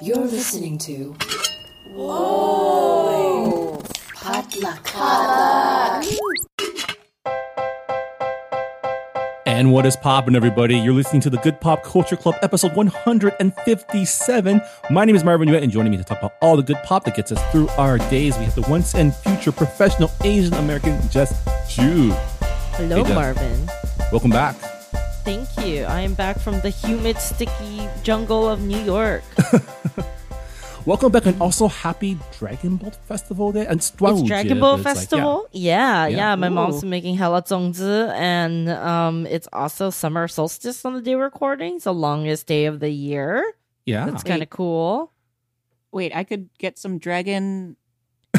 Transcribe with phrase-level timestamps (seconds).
[0.00, 1.14] You're listening to.
[1.94, 3.82] Whoa!
[4.14, 4.88] Potluck.
[9.46, 10.78] And what is poppin', everybody?
[10.78, 14.60] You're listening to the Good Pop Culture Club, episode 157.
[14.90, 17.04] My name is Marvin Yueh, and joining me to talk about all the good pop
[17.04, 20.96] that gets us through our days, we have the once and future professional Asian American
[21.10, 21.32] Jess
[21.68, 22.10] Ju.
[22.76, 23.14] Hello, Hey, Jeff.
[23.14, 23.68] Marvin.
[24.12, 24.54] Welcome back.
[25.28, 25.84] Thank you.
[25.84, 29.22] I am back from the humid, sticky jungle of New York.
[30.86, 33.66] Welcome back, and also happy Dragon Boat Festival Day.
[33.66, 35.46] And it's Dragon Ball Festival.
[35.52, 36.06] yeah.
[36.06, 36.34] yeah, Yeah.
[36.34, 36.80] My mom's Ooh.
[36.80, 41.74] been making hella zongzi, and um, it's also summer solstice on the day we're recording.
[41.76, 43.44] It's the longest day of the year.
[43.84, 45.12] yeah, That's kind of cool.
[45.92, 47.76] Wait, I could get some dragon.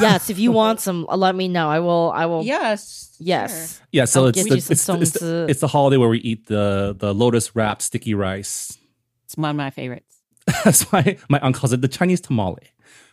[0.02, 1.70] Yes, if you want some, uh, let me know.
[1.70, 2.12] I will.
[2.16, 2.44] I will.
[2.44, 3.16] Yes.
[3.20, 3.82] Yes.
[3.92, 4.06] yeah.
[4.06, 6.96] So I'll it's the, it's, the, it's, the, it's the holiday where we eat the
[6.98, 8.78] the lotus wrapped sticky rice.
[9.26, 10.16] It's one of my favorites.
[10.64, 12.72] That's why my aunt calls it the Chinese tamale,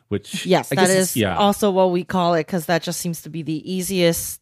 [0.09, 1.37] which Yes, I that guess is is- yeah.
[1.37, 4.41] also what we call it because that just seems to be the easiest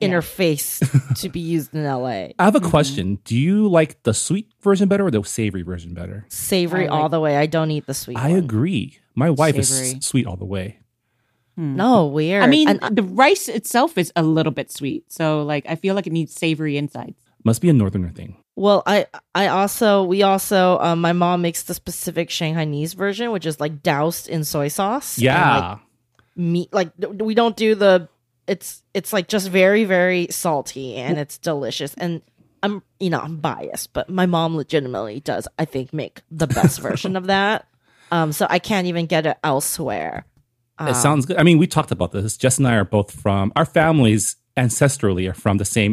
[0.00, 0.08] Yeah.
[0.08, 0.80] interface
[1.20, 2.32] to be used in LA.
[2.38, 3.18] I have a question.
[3.24, 6.24] Do you like the sweet version better or the savory version better?
[6.28, 7.36] Savory I all the way.
[7.36, 8.16] I don't eat the sweet.
[8.16, 8.38] I one.
[8.38, 8.98] agree.
[9.14, 10.78] My wife is sweet all the way.
[11.58, 12.44] No, weird.
[12.44, 15.74] I mean, And, uh, the rice itself is a little bit sweet, so like I
[15.74, 17.20] feel like it needs savory insides.
[17.44, 18.36] Must be a northerner thing.
[18.56, 23.44] well, I I also we also um, my mom makes the specific Shanghainese version, which
[23.46, 25.16] is like doused in soy sauce.
[25.16, 25.56] and, Yeah.
[25.70, 25.78] like,
[26.36, 26.72] meat.
[26.72, 28.08] Like th- we don't do the.
[28.46, 32.22] It's it's like just very very salty and it's delicious and.
[32.60, 36.80] I'm you know I'm biased, but my mom legitimately does I think make the best
[36.80, 37.66] version of that.
[38.10, 40.24] Um, so I can't even get it elsewhere.
[40.80, 41.36] It sounds good.
[41.38, 42.36] I mean, we talked about this.
[42.36, 45.92] Jess and I are both from our families ancestrally are from the same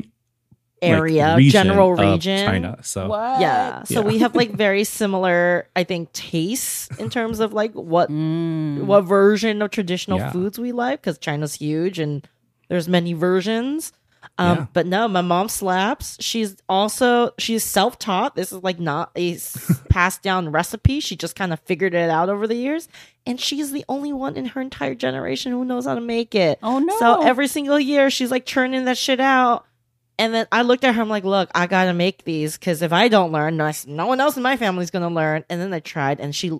[0.82, 2.46] like, area, region general of region.
[2.46, 2.78] China.
[2.82, 3.40] So What?
[3.42, 3.84] Yeah.
[3.84, 4.08] So Yeah.
[4.08, 8.84] we have like very similar, I think, tastes in terms of like what Mm.
[8.86, 10.32] what version of traditional Yeah.
[10.32, 12.28] foods we like because China's huge and
[12.70, 13.92] there's many versions.
[14.38, 14.66] Um, Yeah.
[14.74, 16.18] but no, my mom slaps.
[16.20, 18.36] She's also she's self taught.
[18.36, 19.38] This is like not a
[19.90, 21.00] passed down recipe.
[21.00, 22.88] She just kind of figured it out over the years,
[23.26, 26.60] and she's the only one in her entire generation who knows how to make it.
[26.62, 26.98] Oh no!
[27.00, 29.66] So every single year she's like churning that shit out.
[30.18, 32.94] And then I looked at her, I'm like, look, I gotta make these because if
[32.94, 35.44] I don't learn, no, no one else in my family's gonna learn.
[35.50, 36.58] And then I tried and she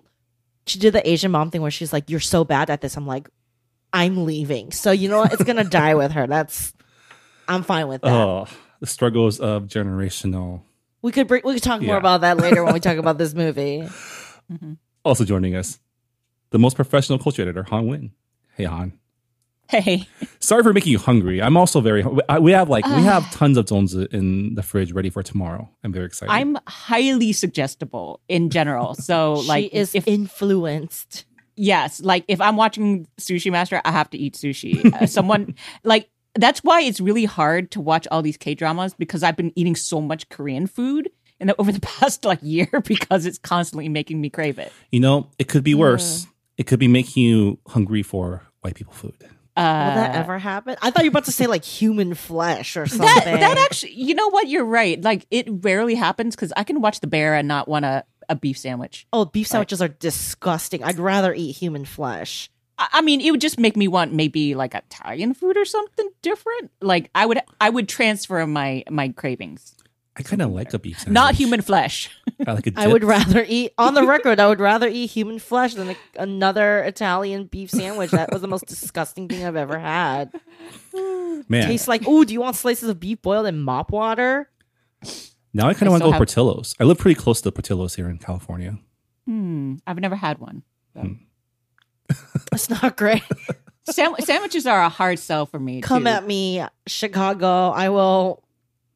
[0.66, 2.96] she did the Asian mom thing where she's like, You're so bad at this.
[2.98, 3.30] I'm like,
[3.94, 4.72] I'm leaving.
[4.72, 5.32] So you know what?
[5.32, 6.26] It's gonna die with her.
[6.26, 6.74] That's
[7.48, 8.12] I'm fine with that.
[8.12, 8.46] oh,
[8.80, 10.62] the struggles of generational.
[11.02, 11.98] We could bring, we could talk more Yeah.
[11.98, 13.86] about that later when we talk about this movie.
[15.04, 15.78] Also joining us,
[16.50, 18.10] the most professional culture editor, Hanh Nguyen.
[18.56, 18.92] Hey, Hanh.
[19.68, 20.08] hey,
[20.40, 21.40] Sorry for making you hungry.
[21.42, 22.02] I'm also very.
[22.02, 25.22] hu- I- We have like we have tons of zongzi in the fridge ready for
[25.22, 25.68] tomorrow.
[25.84, 26.32] I'm very excited.
[26.32, 28.94] I'm highly suggestible in general.
[28.94, 31.24] So like, she is if influenced.
[31.56, 34.92] yes, like if I'm watching Sushi Master, I have to eat sushi.
[34.92, 39.22] Uh, someone like that's why it's really hard to watch all these K dramas because
[39.22, 41.10] I've been eating so much Korean food
[41.40, 44.72] in the, over the past like year because it's constantly making me crave it.
[44.90, 46.26] You know, it could be worse.
[46.56, 49.14] It could be making you hungry for white people food.
[49.56, 50.76] Uh, Will that ever happen?
[50.82, 53.06] I thought you were about to say like human flesh or something.
[53.06, 54.48] that that actually, you know what?
[54.48, 55.00] You're right.
[55.00, 58.36] Like it rarely happens because I can watch The Bear and not want a, a
[58.36, 59.06] beef sandwich.
[59.14, 60.82] Oh, beef sandwiches are disgusting.
[60.84, 62.50] I'd rather eat human flesh.
[62.78, 66.08] I I mean, it would just make me want maybe like Italian food or something
[66.22, 66.70] different.
[66.80, 69.74] Like I would, I would transfer my my cravings.
[70.18, 71.12] I kind of like a beef sandwich.
[71.12, 72.08] Not human flesh.
[72.46, 75.38] I like a I would rather eat, on the record, I would rather eat human
[75.38, 78.12] flesh than a, another Italian beef sandwich.
[78.12, 80.32] That was the most disgusting thing I've ever had.
[80.94, 84.48] Man, Tastes like, oh, do you want slices of beef boiled in mop water?
[85.52, 86.74] now I kind of want to go have- Portillo's.
[86.80, 88.78] I live pretty close to the Portillo's here in California.
[89.26, 89.74] Hmm.
[89.86, 90.62] I've never had one.
[92.52, 93.22] It's not great.
[93.90, 95.80] Sam- sandwiches are a hard sell for me.
[95.80, 96.08] Come too.
[96.08, 97.70] at me, Chicago.
[97.70, 98.42] I will.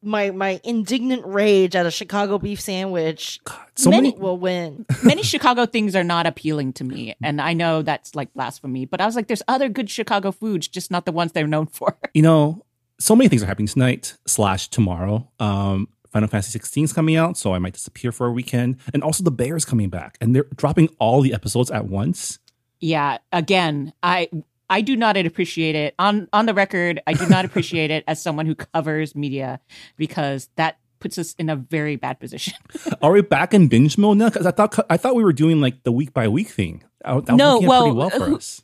[0.01, 3.39] My my indignant rage at a Chicago beef sandwich
[3.75, 4.87] So many, will win.
[5.03, 8.85] Many Chicago things are not appealing to me, and I know that's like blasphemy.
[8.85, 11.67] But I was like, there's other good Chicago foods, just not the ones they're known
[11.67, 11.95] for.
[12.15, 12.65] you know,
[12.99, 15.29] so many things are happening tonight slash tomorrow.
[15.39, 18.77] Um, Final Fantasy 16 is coming out, so I might disappear for a weekend.
[18.93, 22.37] And also, The Bear is coming back, and they're dropping all the episodes at once.
[22.81, 23.19] Yeah.
[23.31, 24.29] Again, I
[24.69, 27.01] I do not appreciate it on on the record.
[27.07, 29.59] I do not appreciate it as someone who covers media
[29.97, 32.53] because that puts us in a very bad position.
[33.01, 34.29] Are we back in binge mode now?
[34.29, 36.83] Because I thought I thought we were doing like the week by week thing.
[37.03, 38.61] That, No, well, pretty well for us.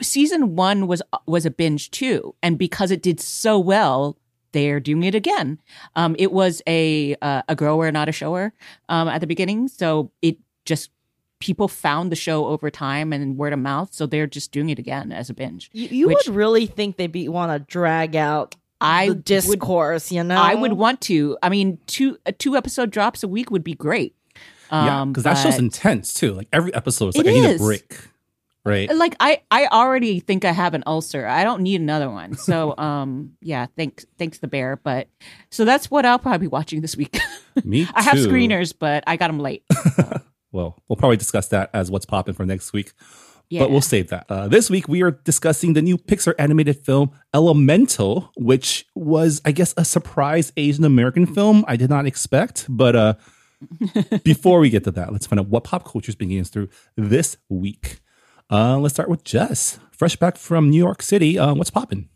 [0.00, 4.16] season one was was a binge too, and because it did so well,
[4.52, 5.60] they're doing it again.
[5.94, 8.52] Um, it was a uh, a grower, not a shower,
[8.88, 10.90] um, at the beginning, so it just
[11.40, 14.78] people found the show over time and word of mouth, so they're just doing it
[14.78, 15.70] again as a binge.
[15.72, 19.24] You, you Which- would really think they'd be want to drag out I the would-
[19.24, 20.36] discourse, you know?
[20.40, 21.36] I would want to.
[21.42, 24.14] I mean, two a two episode drops a week would be great.
[24.72, 26.32] yeah, Um, because that show's intense too.
[26.32, 27.60] Like every episode, is like It I need is.
[27.60, 27.98] a break,
[28.64, 28.94] right?
[28.96, 31.26] like I I already think I have an ulcer.
[31.26, 32.36] I don't need another one.
[32.36, 34.76] So um yeah, thanks thanks the bear.
[34.76, 35.08] But
[35.50, 37.18] so that's what I'll probably be watching this week.
[37.64, 39.64] Me I have screeners, but I got them late.
[40.52, 42.92] Well, we'll probably discuss that as what's popping for next week.
[43.48, 43.60] Yeah.
[43.62, 44.26] But we'll save that.
[44.28, 49.50] Uh, this week, we are discussing the new Pixar animated film Elemental, which was, I
[49.50, 52.66] guess, a surprise Asian American film I did not expect.
[52.68, 53.14] But uh,
[54.24, 56.48] before we get to that, let's find out what pop culture is being getting us
[56.50, 57.98] through this week.
[58.50, 61.36] Uh, let's start with Jess, fresh back from New York City.
[61.36, 62.08] Uh, what's popping?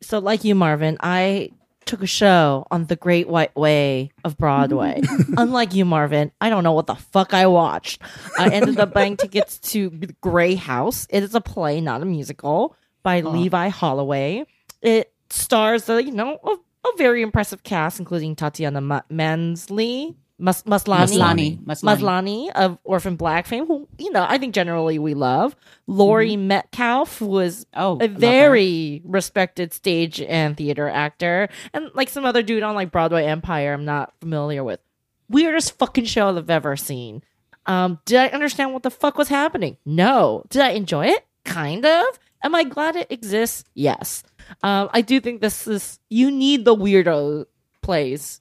[0.00, 1.50] So, like you, Marvin, I
[1.86, 5.00] took a show on the Great White Way of Broadway.
[5.36, 8.02] Unlike you, Marvin, I don't know what the fuck I watched.
[8.38, 9.90] I ended up buying tickets to
[10.20, 11.06] Grey House.
[11.10, 14.44] It is a play, not a musical, by Levi Holloway.
[14.80, 20.64] It stars, a, you know, a, a very impressive cast, including Tatiana Ma- Mansley, Mas-
[20.64, 21.58] Maslani, Maslany.
[21.64, 21.98] Maslany.
[22.00, 25.54] Maslany of Orphan Black fame, who you know I think generally we love.
[25.86, 28.18] Laurie Metcalf was Oh, a love her.
[28.18, 33.72] very respected stage and theater actor, and like some other dude on like Broadway Empire.
[33.72, 34.80] I'm not familiar with.
[35.28, 37.22] Weirdest fucking show I've ever seen.
[37.64, 39.76] Um, did I understand what the fuck was happening?
[39.86, 40.42] No.
[40.50, 41.24] Did I enjoy it?
[41.44, 42.04] Kind of.
[42.44, 43.64] Am I glad it exists?
[43.72, 44.24] Yes.
[44.64, 47.46] Um, I do think this is you need the weirdo
[47.80, 48.40] plays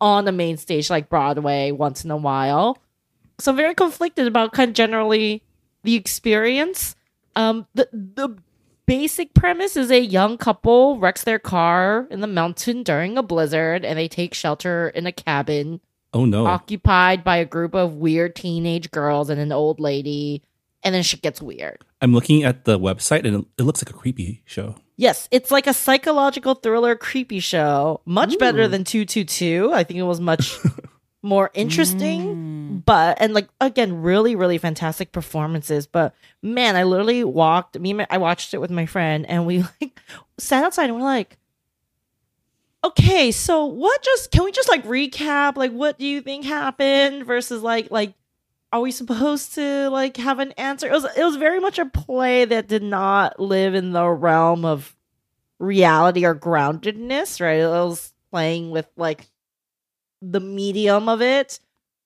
[0.00, 2.78] on the main stage like Broadway once in a while.
[3.38, 5.42] So I'm very conflicted about kind of generally
[5.82, 6.94] the experience.
[7.34, 8.36] Um, the the
[8.86, 13.84] basic premise is a young couple wrecks their car in the mountain during a blizzard,
[13.84, 15.80] and they take shelter in a cabin
[16.12, 16.46] Oh, no.
[16.46, 20.42] occupied by a group of weird teenage girls and an old lady,
[20.82, 21.82] and then shit gets weird.
[22.02, 24.74] I'm looking at the website and it, it looks like a creepy show.
[25.02, 28.02] Yes, it's like a psychological thriller creepy show.
[28.04, 29.72] Much better than 222.
[29.74, 30.56] I think it was much
[31.22, 32.20] more interesting.
[32.20, 32.84] Mm.
[32.84, 35.88] But and like again, really, really fantastic performances.
[35.88, 39.64] But man, I literally walked me my- I watched it with my friend and we
[39.80, 39.98] like
[40.38, 41.36] sat outside and we're like
[42.84, 47.26] Okay, so what just can we just like recap like what do you think happened
[47.26, 48.14] versus like like
[48.72, 50.88] are we supposed to like have an answer?
[50.88, 54.64] It was it was very much a play that did not live in the realm
[54.64, 54.96] of
[55.58, 57.60] reality or groundedness, right?
[57.60, 59.28] It was playing with like
[60.22, 61.60] the medium of it,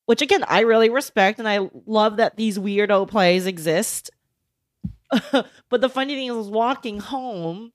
[0.07, 4.11] which again I really respect and I love that these weirdo plays exist.
[5.33, 7.73] but the funny thing is, walking home.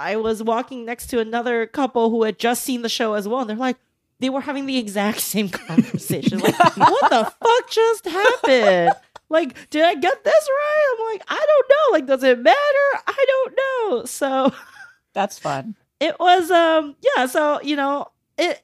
[0.00, 3.40] I was walking next to another couple who had just seen the show as well,
[3.40, 3.78] and they're like,
[4.20, 6.38] they were having the exact same conversation.
[6.40, 8.92] like, what the fuck just happened?
[9.30, 10.96] Like, did I get this right?
[10.98, 11.92] I'm like, I don't know.
[11.92, 13.02] Like, does it matter?
[13.06, 14.04] I don't know.
[14.06, 14.52] So
[15.14, 15.74] That's fun.
[16.00, 18.06] it was um yeah so you know
[18.36, 18.62] it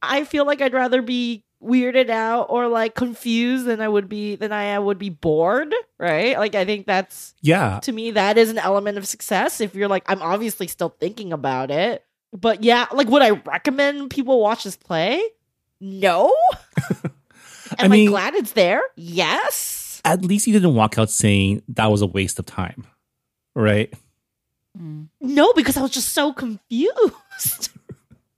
[0.00, 4.36] i feel like i'd rather be weirded out or like confused than i would be
[4.36, 7.80] than i would be bored right like i think that's Yeah.
[7.80, 11.32] to me that is an element of success if you're like i'm obviously still thinking
[11.34, 12.02] about it
[12.34, 15.22] but yeah like would i recommend people watch this play
[15.80, 16.34] no
[16.98, 17.12] am
[17.78, 22.02] I, mean- glad it's there yes At least he didn't walk out saying that was
[22.02, 22.86] a waste of time,
[23.54, 23.90] right?
[25.20, 27.70] No, because I was just so confused.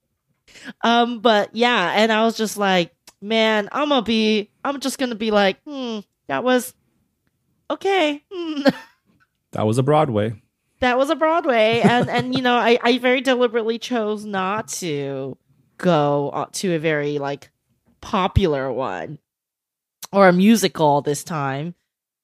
[0.85, 5.17] um, but yeah, and I was just like, man, I'm gonna be, I'm just gonna
[5.17, 6.73] be like, hmm, that was
[7.71, 8.23] okay.
[8.33, 8.62] Hmm.
[9.53, 10.35] That was a Broadway.
[10.80, 15.37] That was a Broadway, and and you know, I I very deliberately chose not to
[15.78, 17.50] go uh, to a very like
[18.00, 19.18] popular one
[20.12, 21.75] or a musical this time,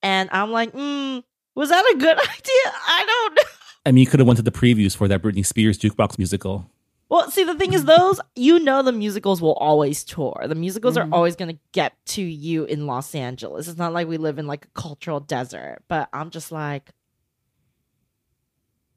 [0.03, 1.19] and I'm like, hmm,
[1.55, 2.73] was that a good idea?
[2.87, 3.43] I don't know.
[3.85, 6.71] I mean, you could have went to the previews for that Britney Spears jukebox musical.
[7.09, 10.45] Well, see, the thing is, those you know, the musicals will always tour.
[10.47, 11.01] The musicals Mhm.
[11.11, 13.69] are always going to get to you in Los Angeles.
[13.69, 15.83] It's not like we live in like a cultural desert.
[15.89, 16.91] But I'm just like,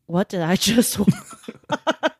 [0.05, 0.99] what did I just?
[0.99, 1.09] watch?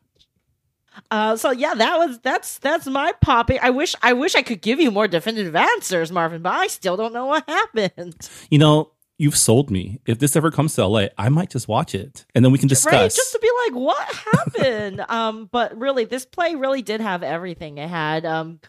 [1.10, 3.58] uh, so yeah, that was that's that's my popping.
[3.62, 6.96] I wish I wish I could give you more definitive answers, Marvin, but I still
[6.96, 8.28] don't know what happened.
[8.50, 10.00] You know, you've sold me.
[10.06, 12.68] If this ever comes to LA, I might just watch it and then we can
[12.68, 12.92] discuss.
[12.92, 15.00] Right, just to be like, what happened?
[15.08, 17.78] um, but really, this play really did have everything.
[17.78, 18.60] It had um,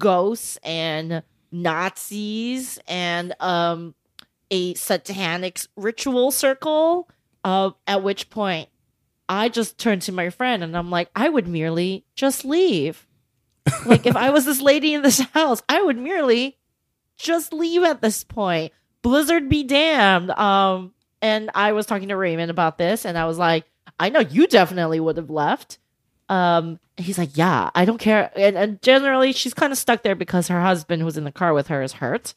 [0.00, 3.94] ghosts and Nazis and um,
[4.50, 7.08] a satanic ritual circle.
[7.46, 8.68] Uh, at which point,
[9.28, 13.06] I just turned to my friend and I'm like, I would merely just leave.
[13.86, 16.58] like if I was this lady in this house, I would merely
[17.16, 18.72] just leave at this point.
[19.00, 20.32] Blizzard be damned.
[20.32, 23.64] Um, and I was talking to Raymond about this, and I was like,
[24.00, 25.78] I know you definitely would have left.
[26.28, 28.32] Um, he's like, yeah, I don't care.
[28.34, 31.54] And, and generally, she's kind of stuck there because her husband, who's in the car
[31.54, 32.34] with her, is hurt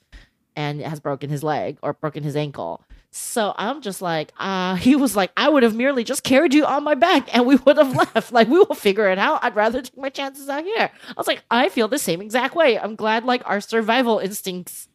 [0.55, 2.83] and has broken his leg or broken his ankle.
[3.11, 6.65] So I'm just like, uh, he was like, I would have merely just carried you
[6.65, 8.31] on my back and we would have left.
[8.31, 9.43] Like, we will figure it out.
[9.43, 10.91] I'd rather take my chances out here.
[11.07, 12.77] I was like, I feel the same exact way.
[12.77, 14.87] I'm glad like our survival instincts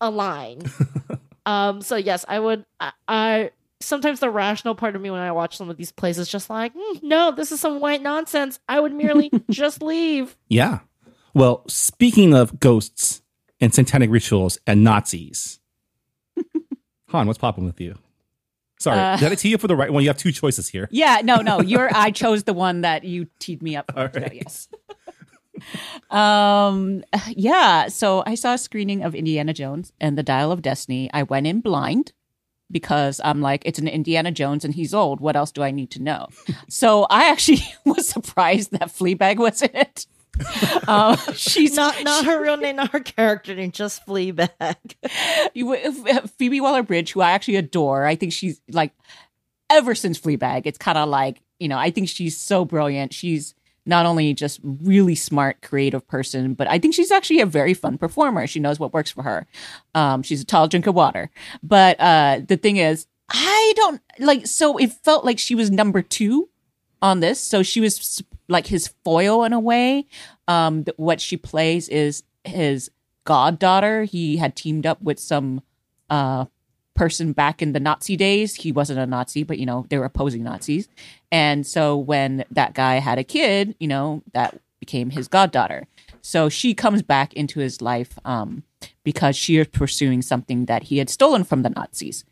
[0.00, 0.62] align.
[1.46, 3.50] um, so yes, I would, I, I,
[3.80, 6.48] sometimes the rational part of me when I watch some of these plays is just
[6.48, 8.60] like, "Mm, no, this is some white nonsense.
[8.68, 10.36] I would merely just leave.
[10.48, 10.80] Yeah.
[11.34, 13.22] Well, speaking of ghosts
[13.60, 15.60] and satanic rituals and Nazis,
[17.12, 17.96] Hanh, what's popping with you?
[18.80, 20.02] Sorry, Uh, did I tee you for the right one?
[20.02, 20.88] You have two choices here.
[20.90, 21.60] Yeah, no, no.
[21.72, 24.10] You're I chose the one that you teed me up for.
[24.14, 24.32] Right.
[24.34, 24.68] yes.
[26.10, 31.08] um yeah, so I saw a screening of Indiana Jones and the Dial of Destiny.
[31.12, 32.12] I went in blind
[32.70, 35.20] because I'm like, it's an Indiana Jones and he's old.
[35.20, 36.28] What else do I need to know?
[36.68, 40.06] so I actually was surprised that Fleabag was in it.
[40.88, 44.50] Um, she's Not not her real name, not her character name, just Fleabag.
[45.54, 48.04] you- Phoebe Waller Bridge, who I actually adore.
[48.04, 48.92] I think she's like
[49.70, 51.78] ever since Fleabag, it's kind of like you know.
[51.78, 53.12] I think she's so brilliant.
[53.14, 53.54] She's
[53.86, 57.98] not only just really smart, creative person, but I think she's actually a very fun
[57.98, 58.46] performer.
[58.46, 59.46] She knows what works for her.
[59.94, 61.30] Um, she's a tall drink of water.
[61.62, 64.46] But uh, the thing is, I don't like.
[64.46, 66.48] So it felt like she was number two
[67.02, 67.40] on this.
[67.40, 70.06] So she was like his foil in a way.
[70.48, 72.90] Um, what she plays is his
[73.24, 74.04] goddaughter.
[74.04, 75.62] He had teamed up with some
[76.08, 76.46] uh
[76.94, 78.54] person back in the Nazi days.
[78.54, 80.88] He wasn't a Nazi, but you know, they were opposing Nazis.
[81.30, 85.86] And so when that guy had a kid, you know, that became his goddaughter.
[86.20, 88.62] So she comes back into his life um
[89.04, 92.24] because she is pursuing something that he had stolen from the Nazis.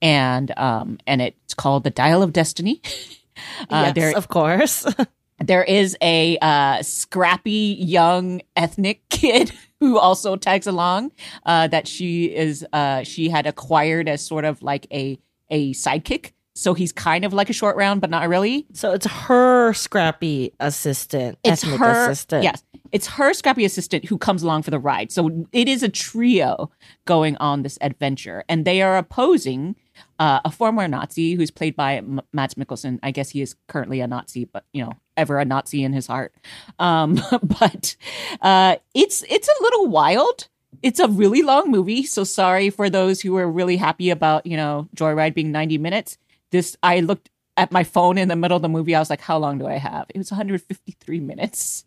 [0.00, 2.80] And um and it's called the Dial of Destiny.
[3.70, 4.86] Uh, yes, there, of course.
[5.38, 11.12] there is a uh, scrappy young ethnic kid who also tags along
[11.46, 15.18] uh, that she is uh, she had acquired as sort of like a
[15.50, 19.06] a sidekick so he's kind of like a short round but not really so it's
[19.06, 22.44] her scrappy assistant, it's ethnic her assistant.
[22.44, 22.62] yes
[22.92, 26.70] it's her scrappy assistant who comes along for the ride so it is a trio
[27.04, 29.76] going on this adventure and they are opposing
[30.18, 32.98] uh, a former nazi who's played by M- mads mikkelsen.
[33.02, 36.06] I guess he is currently a nazi but you know ever a nazi in his
[36.06, 36.34] heart.
[36.78, 37.96] Um, but
[38.40, 40.48] uh, it's it's a little wild.
[40.82, 44.56] It's a really long movie so sorry for those who were really happy about you
[44.56, 46.18] know joyride being 90 minutes.
[46.50, 48.94] This i looked at my phone in the middle of the movie.
[48.94, 50.06] I was like how long do i have?
[50.14, 51.84] It was 153 minutes.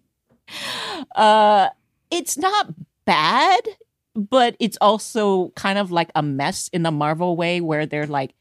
[1.16, 1.70] Uh
[2.10, 2.74] it's not
[3.06, 3.62] bad
[4.18, 8.34] but it's also kind of like a mess in the marvel way where they're like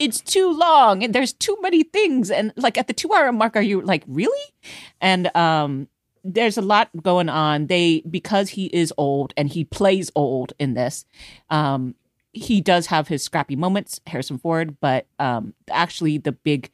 [0.00, 3.54] it's too long and there's too many things and like at the two hour mark
[3.56, 4.52] are you like really
[5.00, 5.88] and um
[6.24, 10.74] there's a lot going on they because he is old and he plays old in
[10.74, 11.04] this
[11.50, 11.94] um
[12.32, 16.70] he does have his scrappy moments harrison ford but um actually the big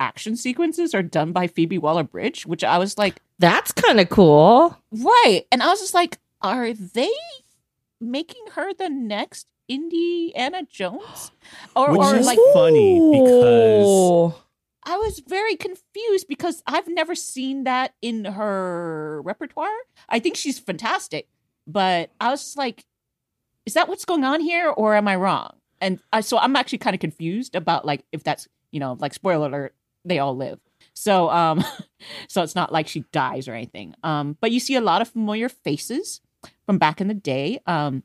[0.00, 4.78] action sequences are done by phoebe waller-bridge which i was like That's kind of cool.
[4.92, 5.42] Right.
[5.50, 7.10] And I was just like, are they
[8.02, 11.30] making her the next Indiana Jones?
[11.74, 14.34] Or, Which or is like funny because
[14.84, 19.68] I was very confused because I've never seen that in her repertoire.
[20.08, 21.28] I think she's fantastic,
[21.66, 22.84] but I was like,
[23.64, 25.54] is that what's going on here or am I wrong?
[25.80, 29.14] And I, so I'm actually kind of confused about like if that's, you know, like
[29.14, 30.58] spoiler alert, they all live.
[30.94, 31.64] So um
[32.28, 33.94] so it's not like she dies or anything.
[34.02, 36.20] Um but you see a lot of familiar faces
[36.66, 37.60] from back in the day.
[37.66, 38.02] Um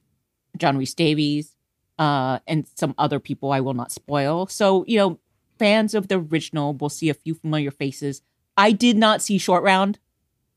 [0.58, 1.56] John Rhys-Davies,
[2.00, 4.48] uh, and some other people I will not spoil.
[4.48, 5.20] So, you know,
[5.60, 8.24] fans of the original will see a few familiar faces.
[8.56, 10.00] I did not see Short Round,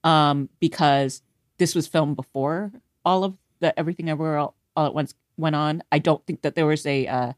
[0.03, 1.21] um, because
[1.59, 2.73] this was filmed before
[3.05, 5.83] all of the everything everywhere all, all at once went on.
[5.93, 7.33] I don't think that there was a uh,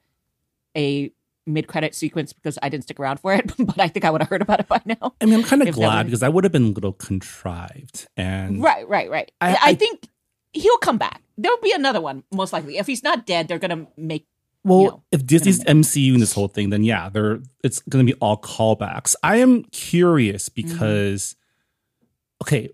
[0.77, 1.13] a
[1.45, 4.21] mid credit sequence because I didn't stick around for it, but I think I would
[4.21, 5.15] have heard about it by now.
[5.21, 8.07] I mean, I'm kind of glad because that would have been a little contrived.
[8.17, 9.33] And Right, right, right.
[9.41, 10.07] I- I, I- think
[10.53, 11.23] he'll come back.
[11.39, 12.79] There'll be another one, most likely.
[12.79, 14.27] If he's not dead, they're gonna make
[14.65, 18.07] well, you know, if Disney's MCU in this whole thing, then yeah, they're it's going
[18.07, 19.17] to be all callbacks.
[19.23, 20.69] I am curious Mm-hmm.
[20.75, 21.35] because,
[22.43, 22.71] okay,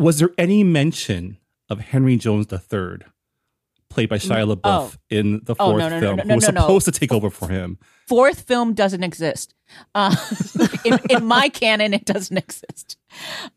[0.00, 1.38] was there any mention
[1.70, 2.98] of Henry Jones III,
[3.88, 6.44] played by Shia LaBeouf in the Oh, fourth no, no, no, film, no, who was
[6.46, 7.78] supposed to take over for him?
[8.08, 9.54] fourth film doesn't exist.
[9.94, 10.16] Uh,
[10.84, 12.96] in, in my canon, it doesn't exist.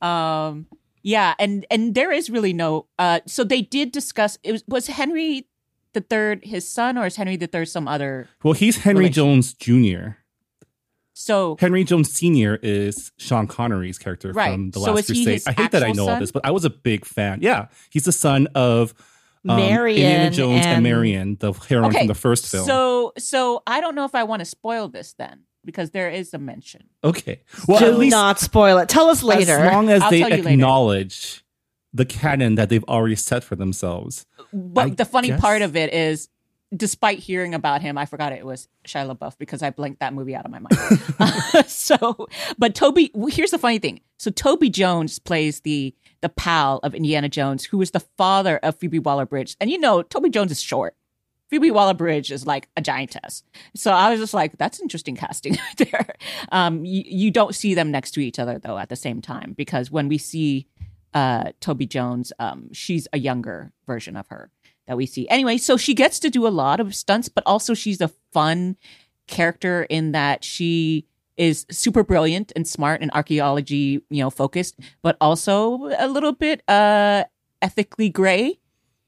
[0.04, 0.68] Um,
[1.04, 2.88] yeah, and and there is really no.
[3.00, 4.38] Uh, so they did discuss.
[4.44, 5.48] It was was Henry
[5.94, 8.30] the third his son, or is Henry the third some other?
[8.44, 10.18] Well, he's Henry Jones Jr.
[11.14, 12.58] So Henry Jones Sr.
[12.64, 14.54] is Sean Connery's character Right.
[14.54, 15.56] from The So Last is he Crusade.
[15.58, 17.40] I hate that I know all this, but I was a big fan.
[17.42, 18.94] Yeah, he's the son of
[19.48, 22.66] um, Marion Indiana Jones and, and- Marion, the heroine okay, from the first film.
[22.66, 26.34] So so I don't know if I want to spoil this then because there is
[26.34, 26.84] a mention.
[27.04, 28.90] okay, well Do at least not spoil it.
[28.90, 29.58] Tell us later.
[29.60, 30.50] as long as I'll they tell you later.
[30.50, 31.44] acknowledge
[31.94, 34.26] the canon that they've already set for themselves.
[34.54, 36.30] But I the funny guess- part of it is,
[36.76, 40.34] despite hearing about him, I forgot it was Shia LaBeouf because I blanked that movie
[40.36, 41.68] out of my mind.
[41.68, 42.28] so,
[42.58, 44.00] but Toby, here's the funny thing.
[44.20, 48.78] So Toby Jones plays the the pal of Indiana Jones, who is the father of
[48.78, 50.96] Phoebe Waller Bridge, and you know Toby Jones is short.
[51.52, 53.44] Phoebe Waller Bridge is like a giantess.
[53.76, 56.16] So I was just like, that's interesting casting there.
[56.52, 59.54] Um, you, you don't see them next to each other though at the same time
[59.56, 60.66] because when we see
[61.14, 64.50] uh, Toby Jones, um, she's a younger version of her
[64.88, 65.28] that we see.
[65.28, 68.78] Anyway, so she gets to do a lot of stunts, but also she's a fun
[69.28, 71.06] character in that she
[71.36, 76.64] is super brilliant and smart and archaeology, you know, focused, but also a little bit
[76.70, 77.26] uh
[77.62, 78.58] ethically gray,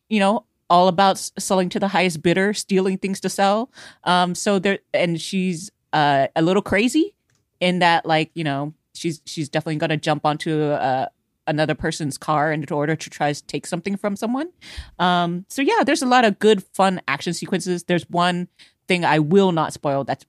[0.09, 3.71] you know, all about selling to the highest bidder, stealing things to sell.
[4.03, 7.13] Um so there and she's uh a little crazy
[7.59, 11.07] in that like, you know, she's she's definitely going to jump onto uh
[11.45, 14.49] another person's car in order to try to take something from someone.
[14.97, 17.83] Um, so yeah, there's a lot of good, fun action sequences.
[17.83, 18.47] There's one
[18.87, 20.25] thing I will not spoil that's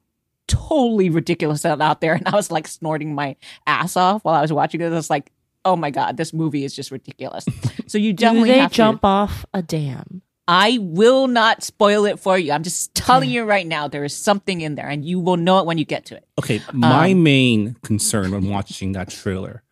[0.49, 4.53] totally ridiculous out there, and I was like snorting my ass off while I was
[4.53, 4.87] watching it.
[4.87, 5.31] I was like,
[5.65, 7.47] oh my god, this movie is just ridiculous.
[7.87, 9.07] So you Do definitely they have jump to.
[9.07, 10.21] off a dam?
[10.47, 12.53] I will not spoil it for you.
[12.53, 15.59] I'm just telling you right now, there is something in there, and you will know
[15.59, 16.27] it when you get to it.
[16.39, 19.63] Okay, my Um, main concern when watching that trailer: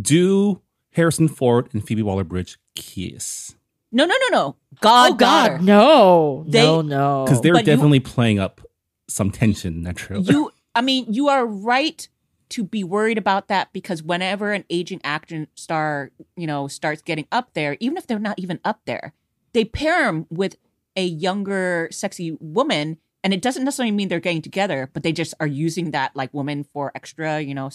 [0.00, 0.60] Do
[0.92, 3.54] Harrison Ford and Phoebe Waller-Bridge kiss?
[3.90, 4.56] No, no, no, no.
[4.80, 5.14] God, oh.
[5.16, 7.24] God, no, They- no, no.
[7.24, 8.60] Because they're But you- definitely playing up
[9.08, 10.22] some tension in that trailer.
[10.22, 12.08] you i mean you are right
[12.48, 17.26] to be worried about that because whenever an aging actor star you know starts getting
[17.30, 19.12] up there even if they're not even up there
[19.52, 20.56] they pair him with
[20.96, 25.34] a younger sexy woman and it doesn't necessarily mean they're getting together but they just
[25.40, 27.70] are using that like woman for extra you know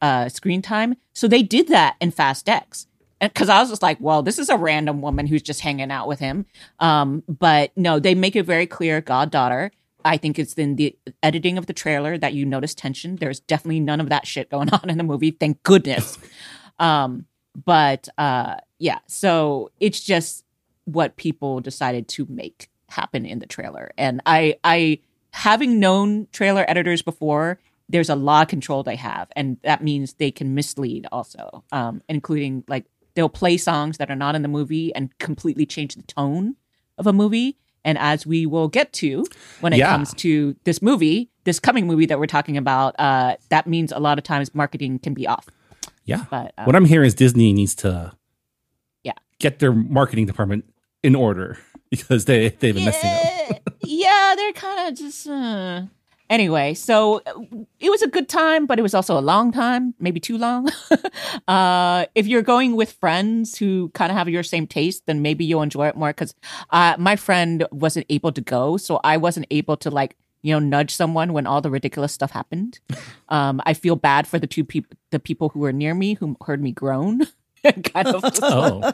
[0.00, 2.86] uh screen time so they did that in fast x
[3.20, 6.08] because I was just like, well, this is a random woman who's just hanging out
[6.08, 6.46] with him.
[6.80, 9.70] Um, but no, they make it very clear, goddaughter.
[10.04, 13.16] I think it's in the editing of the trailer that you notice tension.
[13.16, 15.30] There's definitely none of that shit going on in the movie.
[15.30, 16.18] Thank goodness.
[16.78, 17.26] um,
[17.64, 20.44] but uh, yeah, so it's just
[20.84, 23.90] what people decided to make happen in the trailer.
[23.96, 25.00] And I, I,
[25.32, 30.14] having known trailer editors before, there's a lot of control they have, and that means
[30.14, 34.48] they can mislead also, um, including like they'll play songs that are not in the
[34.48, 36.56] movie and completely change the tone
[36.98, 37.56] of a movie.
[37.84, 39.26] And as we will get to
[39.60, 39.90] when it Yeah.
[39.90, 43.98] comes to this movie, this coming movie that we're talking about, uh, that means a
[43.98, 45.46] lot of times marketing can be off.
[46.06, 46.24] yeah.
[46.30, 48.12] But um, what I'm hearing is Disney needs to
[49.02, 49.12] Yeah.
[49.38, 50.64] get their marketing department
[51.04, 51.58] in order
[51.90, 53.72] because they they've been messing up.
[53.82, 55.28] yeah, yeah, they're kind of just.
[55.28, 55.82] Uh...
[56.30, 57.20] Anyway, so
[57.78, 60.70] it was a good time, but it was also a long time, maybe too long.
[61.48, 65.44] uh, if you're going with friends who kind of have your same taste, then maybe
[65.44, 66.08] you'll enjoy it more.
[66.08, 66.34] Because
[66.70, 70.60] uh, my friend wasn't able to go, so I wasn't able to like you know
[70.60, 72.80] nudge someone when all the ridiculous stuff happened.
[73.30, 76.36] Um, I feel bad for the two people, the people who were near me who
[76.44, 77.22] heard me groan.
[77.94, 78.92] kind of Oh,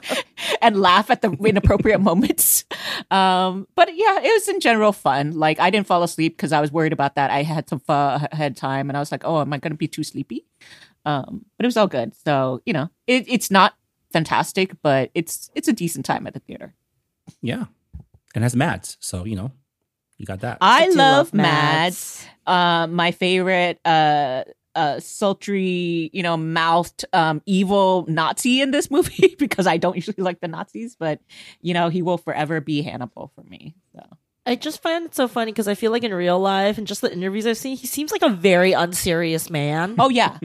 [0.62, 2.64] and laugh at the inappropriate moments.
[3.10, 5.32] Um, but yeah, it was in general fun.
[5.32, 7.30] Like I didn't fall asleep because I was worried about that.
[7.30, 9.76] I had some fun ahead time, and I was like, "Oh, am I going to
[9.76, 10.46] be too sleepy?"
[11.04, 12.14] Um, but it was all good.
[12.24, 13.74] So you know, it, it's not
[14.12, 16.74] fantastic, but it's it's a decent time at the theater.
[17.42, 17.66] yeah.
[18.34, 19.50] And has Mads, so you know,
[20.16, 20.58] you got that.
[20.60, 22.24] I do love love Mads.
[22.46, 24.44] Uh, my favorite uh
[24.80, 30.22] uh sultry, you know, mouthed um evil Nazi in this movie because I don't usually
[30.22, 31.20] like the Nazis, but
[31.60, 33.74] you know, he will forever be Hannibal for me.
[33.94, 34.00] So
[34.46, 37.02] I just find it so funny because I feel like in real life and just
[37.02, 39.96] the interviews I've seen, he seems like a very unserious man.
[39.98, 40.38] Oh yeah.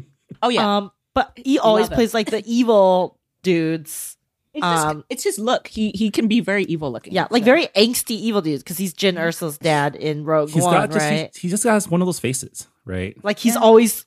[0.44, 0.78] Oh yeah.
[0.78, 4.18] Um, but he always plays like the evil dudes.
[4.54, 5.68] it's just um, it's his look.
[5.68, 7.14] He he can be very evil looking.
[7.14, 10.64] Yeah, like So- very angsty evil dudes because he's Jyn Erso's dad in Rogue He's
[10.64, 11.32] One, got just right?
[11.36, 13.16] he, he just has one of those faces, right?
[13.24, 13.62] like he's Yeah.
[13.62, 14.06] always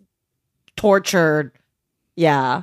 [0.78, 1.52] tortured.
[2.16, 2.62] Yeah,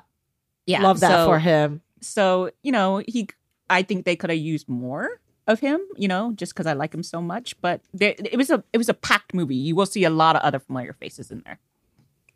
[0.66, 0.82] yeah.
[0.82, 1.82] love that so, for him.
[2.02, 3.28] So, you know, he
[3.70, 6.94] I think they could have used more of him, you know, just because I like
[6.94, 7.60] him so much.
[7.62, 9.56] But there, it was a it was a packed movie.
[9.56, 11.60] You will see a lot of other familiar faces in there.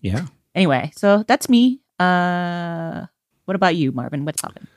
[0.01, 0.27] Yeah.
[0.55, 1.79] Anyway, so that's me.
[1.99, 3.05] Uh
[3.45, 4.25] what about you, Marvin?
[4.25, 4.67] What's happening?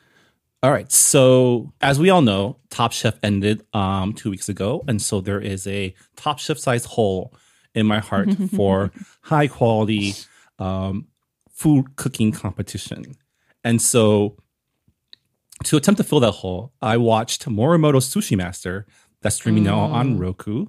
[0.62, 0.90] All right.
[0.92, 4.82] So, as we all know, Top Chef ended um, two weeks ago.
[4.86, 7.34] And so there is a Top Chef sized hole
[7.74, 10.14] in my heart for high quality
[10.58, 11.06] um,
[11.50, 13.16] food cooking competition.
[13.64, 14.36] And so,
[15.64, 18.86] to attempt to fill that hole, I watched Morimoto Sushi Master
[19.20, 20.66] that's streaming now on Roku.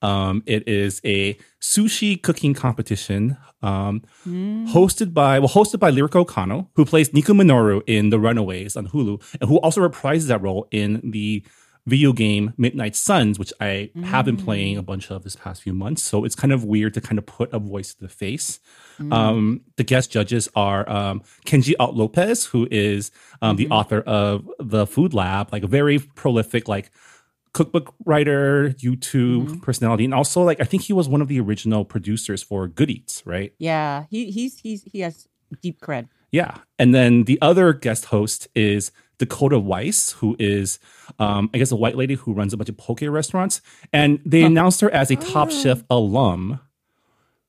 [0.00, 6.68] Um, it is a sushi cooking competition um, hosted by well hosted by Lyrica Okano,
[6.74, 10.68] who plays Nico Minoru in The Runaways on Hulu, and who also reprises that role
[10.70, 11.44] in the
[11.88, 15.72] video game Midnight Suns, which I have been playing a bunch of this past few
[15.72, 16.02] months.
[16.02, 18.60] So it's kind of weird to kind of put a voice to the face.
[19.12, 24.48] Um, the guest judges are um, Kenji Alt Lopez, who is um, the author of
[24.58, 26.90] The Food Lab, like a very prolific like
[27.52, 31.84] cookbook writer, YouTube personality, and also like I think he was one of the original
[31.84, 33.52] producers for Good Eats, right?
[33.58, 35.28] Yeah, he he's he's he has
[35.62, 36.08] deep cred.
[36.30, 36.58] Yeah.
[36.78, 40.78] And then the other guest host is Dakota Weiss, who is,
[41.18, 43.60] um, I guess, a white lady who runs a bunch of poke restaurants.
[43.92, 46.60] And they announced her as a Top Chef alum,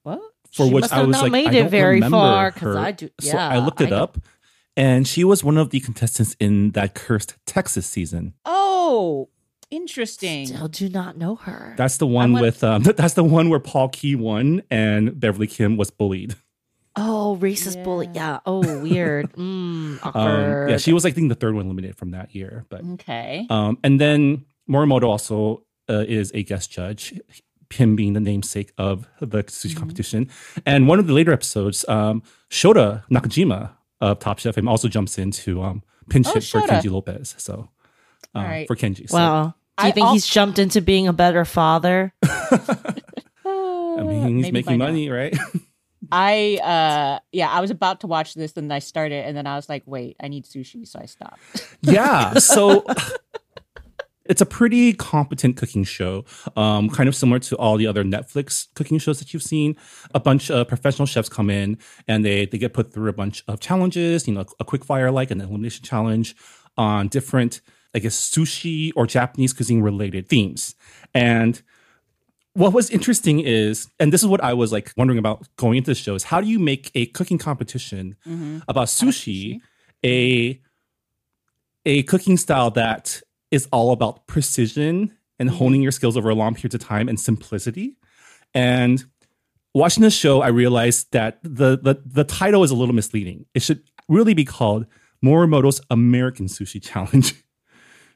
[0.04, 0.20] What?
[0.52, 2.18] for She which must I have was not like, made I it don't very remember
[2.18, 2.78] far, 'cause her.
[2.80, 4.18] I do- so I looked it I up,
[4.76, 8.34] and she was one of the contestants in that cursed Texas season.
[8.46, 9.30] Oh,
[9.70, 10.48] interesting.
[10.48, 11.76] Still do not know her.
[11.78, 15.46] That's the one want- with, um, that's the one where Paul Qui won and Beverly
[15.48, 16.36] Kim was bullied.
[17.00, 18.10] Oh, racist bully.
[18.14, 18.40] Yeah.
[18.46, 19.32] Oh, weird.
[19.38, 22.82] Mm, Um, yeah, she was, I think, the third one eliminated from that year, but.
[22.94, 23.48] Okay.
[23.50, 27.20] Um, and then Morimoto also uh, is a guest judge,
[27.72, 29.80] him being the namesake of the sushi Mm-hmm.
[29.80, 30.30] competition.
[30.66, 35.18] And one of the later episodes, um, Shota Nakajima of Top Chef, him also jumps
[35.18, 37.36] in to um, pinch Oh, hit for Kenji Lopez.
[37.38, 37.70] So
[38.36, 38.68] um, All right.
[38.68, 39.10] for Kenji.
[39.10, 39.44] So, wow.
[39.78, 42.14] Do you I think al- he's jumped into being a better father?
[43.46, 44.86] I mean, he's Maybe making find out.
[44.90, 45.38] money, right?
[46.12, 49.56] I uh yeah, I was about to watch this and I started and then I
[49.56, 51.40] was like, wait, I need sushi, so I stopped.
[51.82, 52.34] yeah.
[52.36, 52.86] So
[54.26, 56.24] it's a pretty competent cooking show,
[56.56, 59.76] um, kind of similar to all the other Netflix cooking shows that you've seen.
[60.14, 63.44] A bunch of professional chefs come in and they they get put through a bunch
[63.48, 66.36] of challenges, you know, a quick fire like an elimination challenge
[66.78, 67.62] on different,
[67.94, 70.76] I guess, sushi or Japanese cuisine related themes.
[71.14, 71.62] And
[72.54, 75.92] what was interesting is, and this is what I was like wondering about going into
[75.92, 78.60] the show, is how do you make a cooking competition mm-hmm.
[78.68, 79.60] about sushi,
[80.06, 80.60] a
[81.86, 85.58] a cooking style that is all about precision and mm-hmm.
[85.58, 87.96] honing your skills over a long period of time and simplicity.
[88.54, 89.04] And
[89.74, 93.46] watching this show, I realized that the the the title is a little misleading.
[93.54, 94.86] It should really be called
[95.24, 97.34] Morimoto's American Sushi Challenge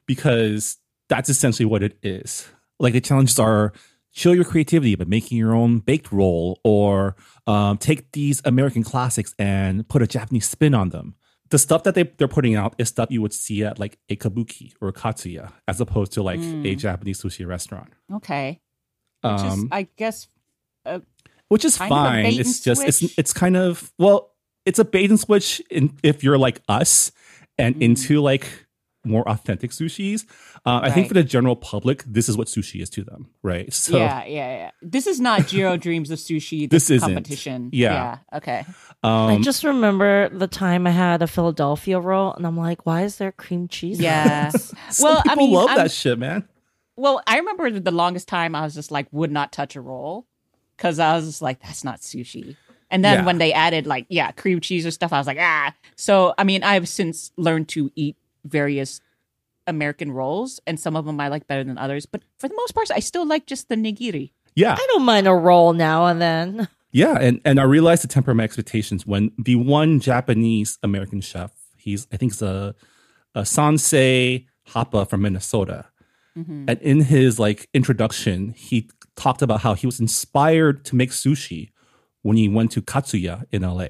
[0.06, 0.78] because
[1.10, 2.48] that's essentially what it is.
[2.80, 3.74] Like the challenges are
[4.13, 7.15] show your creativity by making your own baked roll or
[7.47, 11.15] um, take these American classics and put a Japanese spin on them.
[11.49, 14.15] The stuff that they, they're putting out is stuff you would see at like a
[14.15, 17.91] kabuki or a katsuya as opposed to like a Japanese sushi restaurant.
[18.13, 18.62] Okay.
[19.21, 20.28] Which is, Um, I guess
[21.49, 22.26] which is kind of a fine.
[22.39, 24.32] It's just it's it's kind of well,
[24.65, 27.12] it's a bait and switch in, if you're like us
[27.58, 27.82] and Mm.
[27.84, 28.62] into like
[29.05, 30.25] more authentic sushis.
[30.65, 33.71] Uh, I think for the general public, this is what sushi is to them, right?
[33.83, 34.71] So yeah, yeah, yeah.
[34.81, 36.69] This is not Jiro Dreams of Sushi.
[36.69, 37.09] This the isn't.
[37.13, 37.69] competition.
[37.73, 37.93] Yeah.
[38.31, 38.37] Yeah.
[38.37, 38.65] Okay.
[39.03, 43.03] I um, just remember the time I had a Philadelphia roll, and I'm like, why
[43.03, 43.97] is there cream cheese?
[43.99, 44.51] on Yeah.
[44.51, 44.73] this?
[44.91, 46.47] some well, I people mean, love I'm- that shit, man.
[46.95, 50.27] Well, I remember the longest time I was just like would not touch a roll
[50.77, 52.55] because I was just like that's not sushi.
[52.91, 53.25] And then Yeah.
[53.25, 55.73] when they added like yeah cream cheese or stuff, I was like ah.
[55.95, 58.99] So I mean, I've since learned to eat various
[59.67, 62.06] American rolls, and some of them I like better than others.
[62.06, 64.32] But for the most part, I still like just the nigiri.
[64.56, 66.67] Yeah, I don't mind a roll now and then.
[66.91, 71.51] yeah, and and I realized to temper my expectations when the one Japanese American chef,
[71.77, 72.75] he's I think it's a
[73.36, 75.86] a Sansei Hapa from Minnesota,
[76.38, 76.65] Mm-hmm.
[76.67, 81.69] and in his like introduction, he talked about how he was inspired to make sushi
[82.23, 83.88] when he went to Katsuya in LA.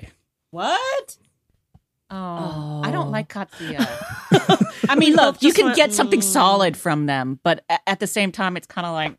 [0.51, 1.17] What?
[2.15, 3.87] Oh, I don't like katsuya.
[4.89, 6.23] I mean, look, you can went, get something mm.
[6.23, 9.17] solid from them, but a- at the same time, it's kind of like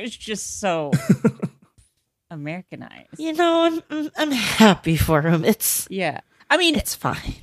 [0.00, 0.92] it's just so
[2.30, 3.18] Americanized.
[3.18, 5.44] You know, I'm, I'm, I'm happy for him.
[5.44, 7.34] It's Yeah, I mean, it's fine.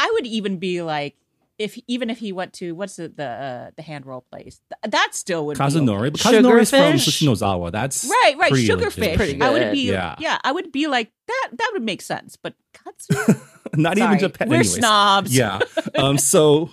[0.00, 1.14] I would even be like,
[1.58, 4.90] if even if he went to what's the the, uh, the hand roll place, th-
[4.90, 7.08] that still would Kazunori, be but Kazunori is from Sugarfish?
[7.08, 7.70] Sushi Nozawa.
[7.70, 9.40] That's right, right, pretty sugarfish.
[9.40, 9.72] I would good.
[9.72, 10.16] be, Yeah.
[10.18, 10.38] yeah.
[10.42, 11.56] I would be like that.
[11.58, 13.40] That would make sense, but katsuya.
[13.76, 14.08] Not Sorry.
[14.08, 14.48] even Japan.
[14.48, 14.74] We're anyways.
[14.74, 15.36] snobs.
[15.36, 15.60] Yeah.
[15.96, 16.70] Um, so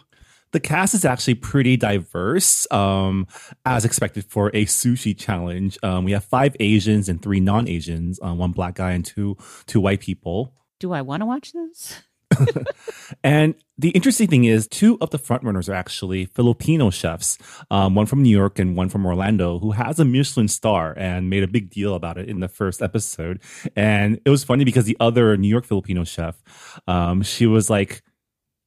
[0.51, 3.27] the cast is actually pretty diverse, um,
[3.65, 5.77] as expected for a sushi challenge.
[5.83, 9.79] Um, we have five Asians and three non-Asians, uh, one black guy and two two
[9.81, 10.53] white people.
[10.79, 12.01] Do I want to watch this?
[13.23, 17.37] and the interesting thing is, two of the frontrunners are actually Filipino chefs,
[17.71, 21.29] um, one from New York and one from Orlando, who has a Michelin star and
[21.29, 23.41] made a big deal about it in the first episode.
[23.75, 26.41] And it was funny because the other New York Filipino chef,
[26.87, 28.03] um, she was like,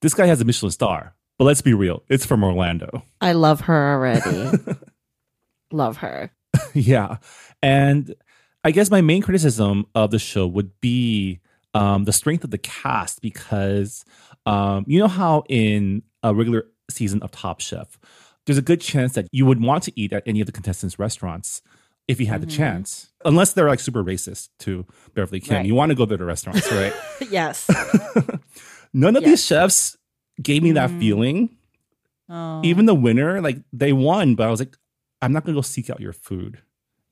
[0.02, 3.02] "This guy has a Michelin star." But let's be real, it's from Orlando.
[3.22, 4.58] I love her already.
[5.72, 6.30] love her.
[6.74, 7.16] yeah.
[7.62, 8.14] And
[8.62, 11.39] I guess my main criticism of the show would be
[11.74, 14.04] um, the strength of the cast because
[14.46, 17.98] um, you know how in a regular season of Top Chef,
[18.46, 20.98] there's a good chance that you would want to eat at any of the contestants'
[20.98, 21.62] restaurants
[22.08, 25.58] if you had the chance, unless they're like super racist to Beverly Kim.
[25.58, 25.66] Right.
[25.66, 26.92] You want to go to the restaurants, right?
[27.30, 27.70] yes.
[28.92, 29.30] None of Yes.
[29.30, 29.96] these chefs
[30.42, 30.98] gave me that Mm.
[30.98, 31.56] feeling.
[32.28, 32.62] Oh.
[32.64, 34.76] Even the winner, like they won, but I was like,
[35.22, 36.58] I'm not gonna go seek out your food.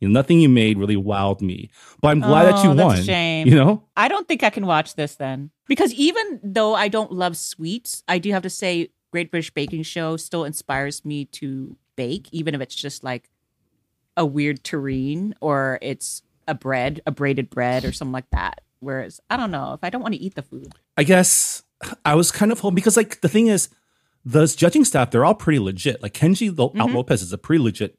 [0.00, 1.70] You know, nothing you made really wowed me.
[2.00, 3.02] But I'm glad that you Oh, that's a won.
[3.04, 3.48] shame.
[3.48, 3.82] You know?
[3.96, 5.50] I don't think I can watch this then.
[5.66, 9.82] Because even though I don't love sweets, I do have to say Great British Baking
[9.82, 13.28] Show still inspires me to bake, even if it's just like
[14.16, 18.60] a weird terrine or it's a bread, a braided bread or something like that.
[18.80, 20.72] Whereas I don't know if I don't want to eat the food.
[20.96, 21.64] I guess
[22.04, 23.68] I was kind of hoping because like the thing is,
[24.24, 26.02] the judging staff, they're all pretty legit.
[26.02, 26.94] Like Kenji Mhm.
[26.94, 27.97] Lopez is a pretty legit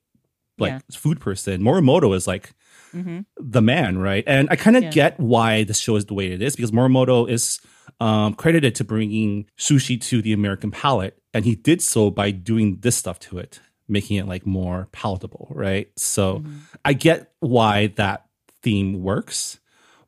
[0.59, 0.79] like Yeah.
[0.91, 1.61] food person.
[1.61, 2.51] Morimoto is like
[2.91, 4.23] hmm the man, right?
[4.27, 4.91] And I kind of Yeah.
[4.91, 7.59] get why the show is the way it is because Morimoto is
[8.01, 12.77] um, credited to bringing sushi to the American palate, and he did so by doing
[12.81, 15.89] this stuff to it, making it like more palatable, right?
[15.97, 16.57] So Mm-hmm.
[16.85, 18.25] I get why that
[18.61, 19.59] theme works,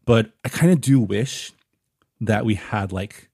[0.06, 1.54] but I kind of do wish
[2.20, 3.30] that we had like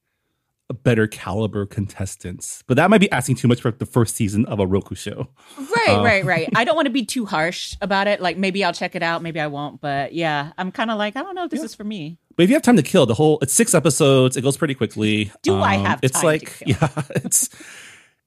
[0.73, 2.63] better caliber contestants.
[2.67, 5.29] But that might be asking too much for the first season of a Roku show.
[5.57, 6.49] Right, Uh, right, right.
[6.55, 8.21] I don't want to be too harsh about it.
[8.21, 9.79] Like maybe I'll check it out, maybe I won't.
[9.81, 12.17] But yeah, I'm kind of like I don't know if this is for me.
[12.35, 14.35] But if you have time to kill, the whole it's six episodes.
[14.37, 15.29] It goes pretty quickly.
[15.31, 17.49] Um, Do I have It's like yeah, it's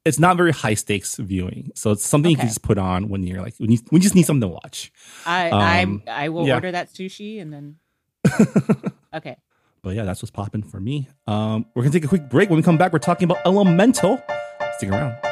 [0.07, 1.71] it's not very high stakes viewing.
[1.75, 4.03] So it's something you can just put on when you're like when you, when you
[4.03, 4.91] just need something to watch.
[5.27, 6.55] I Um, I I will yeah.
[6.55, 7.77] order that sushi and then.
[9.15, 9.37] okay.
[9.83, 11.09] But yeah, that's what's popping for me.
[11.27, 12.51] Um, we're gonna take a quick break.
[12.51, 14.23] When we come back, we're talking about Elemental.
[14.77, 15.30] Stick around.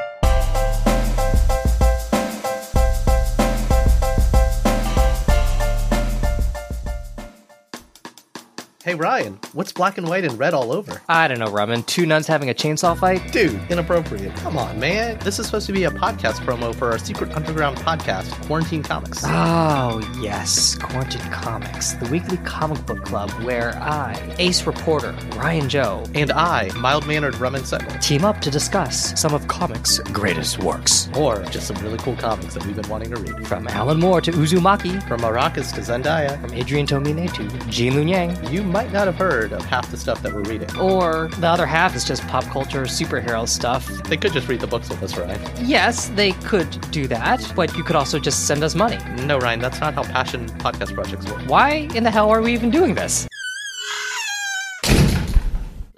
[8.89, 11.03] Hey Ryan, what's black and white and red all over?
[11.11, 11.85] I don't know, Ramen.
[11.85, 13.21] Two nuns having a chainsaw fight?
[13.33, 14.35] Dude, inappropriate.
[14.37, 15.19] Come on, man.
[15.19, 19.21] This is supposed to be a podcast promo for our secret underground podcast, Quarantine Comics.
[19.27, 20.75] Oh, yes.
[20.77, 26.71] Quarantine Comics, the weekly comic book club where I, ace reporter Ryan Joe, And I,
[26.75, 27.99] mild mannered Ramen Sentinel.
[27.99, 31.11] team up to discuss some of comics' greatest works.
[31.15, 33.47] Or just some really cool comics that we've been wanting to read.
[33.47, 38.09] From Alan Moore to Uzumaki, From Arrakis to Zendaya, from Adrian Tomine to Gene Luen
[38.09, 38.51] Yang.
[38.51, 40.75] you might not have heard of half the stuff that we're reading.
[40.79, 43.87] Or the other half is just pop culture superhero stuff.
[44.05, 45.41] They could just read the books with us, right?
[45.61, 48.99] Yes, they could do that, but you could also just send us money.
[49.25, 51.43] No, Ryan, that's not how passion podcast projects work.
[51.49, 53.27] Why in the hell are we even doing this?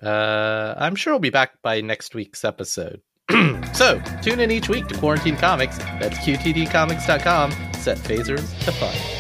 [0.03, 3.03] Uh, I'm sure we'll be back by next week's episode.
[3.73, 5.79] so, tune in each week to Quarantine Comics.
[5.79, 7.53] That's QTDcomics.com.
[7.75, 9.20] Set phasers to fun.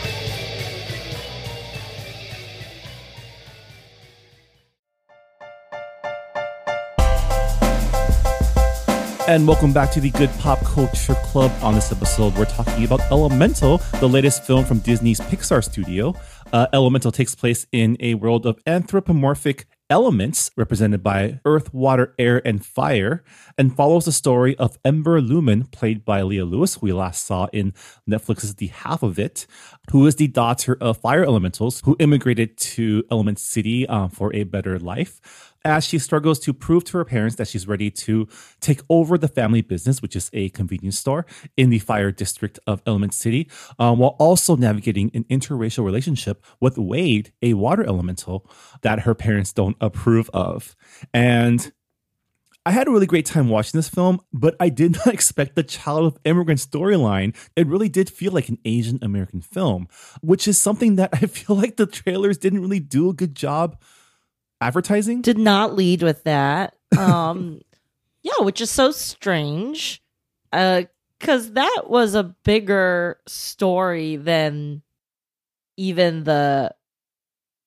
[9.31, 11.53] And welcome back to the Good Pop Culture Club.
[11.62, 16.16] On this episode, we're talking about Elemental, the latest film from Disney's Pixar studio.
[16.53, 22.43] Uh, Elemental takes place in a world of anthropomorphic elements represented by earth, water, air,
[22.45, 23.23] and fire,
[23.57, 27.47] and follows the story of Ember Lumen, played by Leah Lewis, who we last saw
[27.53, 27.73] in
[28.09, 29.47] Netflix's The Half of It,
[29.93, 34.43] who is the daughter of fire elementals who immigrated to Element City um, for a
[34.43, 38.29] better life as she struggles to prove to her parents that she's ready to
[38.61, 42.83] take over the family business, which is a convenience store in the fire district of
[42.87, 48.49] Element City, um, while also navigating an interracial relationship with Wade, a water elemental
[48.83, 50.75] that her parents don't approve of.
[51.12, 51.73] And
[52.66, 55.62] I had a really great time watching this film, but I did not expect the
[55.62, 57.35] child of immigrant storyline.
[57.57, 59.88] It really did feel like an Asian American film,
[60.20, 63.81] which is something that I feel like the trailers didn't really do a good job
[64.61, 65.23] advertising.
[65.23, 66.75] Did not lead with that.
[66.99, 67.61] Um,
[68.23, 70.03] yeah, which is so strange.
[70.53, 70.83] Uh,
[71.18, 74.81] because that was a bigger story than
[75.77, 76.75] even the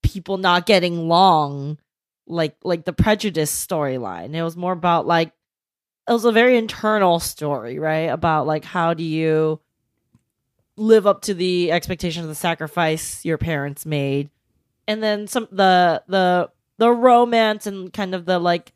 [0.02, 1.78] people not getting along,
[2.26, 4.34] like like the prejudice storyline.
[4.34, 5.34] It was more about like
[6.08, 8.10] it was a very internal story, right?
[8.10, 9.60] About like how do you
[10.76, 14.32] live up to the expectation of the sacrifice your parents made,
[14.88, 16.50] and then some the the
[16.84, 18.74] the romance and kind of the like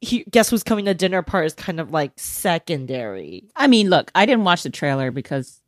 [0.00, 3.50] he, guess who's coming to dinner part is kind of like secondary.
[3.56, 5.60] I mean, look, I didn't watch the trailer because,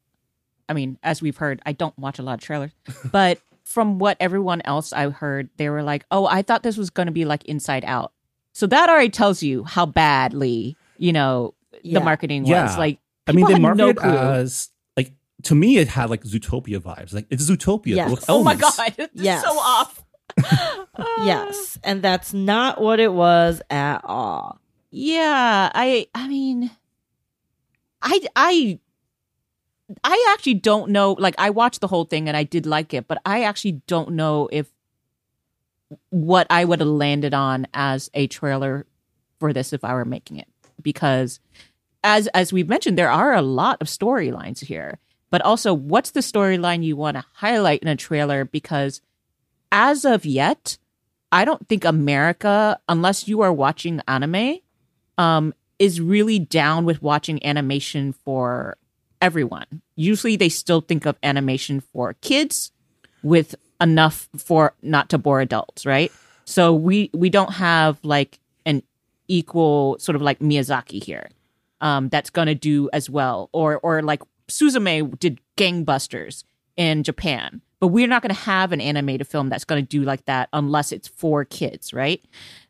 [0.69, 2.71] I mean, as we've heard, I don't watch a lot of trailers.
[3.11, 6.91] but from what everyone else I heard, they were like, "Oh, I thought this was
[6.91, 8.13] going to be like Inside Out."
[8.53, 12.67] So that already tells you how badly you know the marketing Yeah.
[12.67, 12.79] was.
[12.79, 15.13] Like, I mean, they people had marketed no it as like
[15.45, 17.13] to me, it had like Zootopia vibes.
[17.13, 18.25] Like it's Zootopia Yes.
[18.29, 19.43] Oh my god, it's Yes.
[19.43, 20.05] so off.
[21.24, 24.61] Yes, and that's not what it was at all.
[24.90, 26.70] Yeah, I I mean
[28.03, 28.79] I I
[30.05, 33.09] I actually don't know like I watched the whole thing and I did like it,
[33.09, 34.70] but I actually don't know if
[36.11, 38.87] what I would have landed on as a trailer
[39.38, 40.48] for this if I were making it
[40.81, 41.40] because
[42.05, 44.98] as as we've mentioned there are a lot of storylines here.
[45.31, 49.00] But also what's the storyline you want to highlight in a trailer because
[49.73, 50.79] as of yet
[51.33, 54.59] I don't think America unless you are watching anime
[55.17, 58.77] um, is really down with watching animation for
[59.21, 59.83] everyone.
[59.95, 62.73] Usually they still think of animation for kids
[63.23, 66.11] with enough for not to bore adults, right?
[66.45, 68.83] So we we don't have like an
[69.29, 71.29] equal sort of like Miyazaki here.
[71.81, 73.51] Um, that's gonna do as well.
[73.53, 76.43] Or or like Suzume did gangbusters
[76.77, 77.61] in Japan.
[77.81, 81.09] But we're not gonna have an animated film that's gonna do like that unless it's
[81.09, 82.23] for kids, right?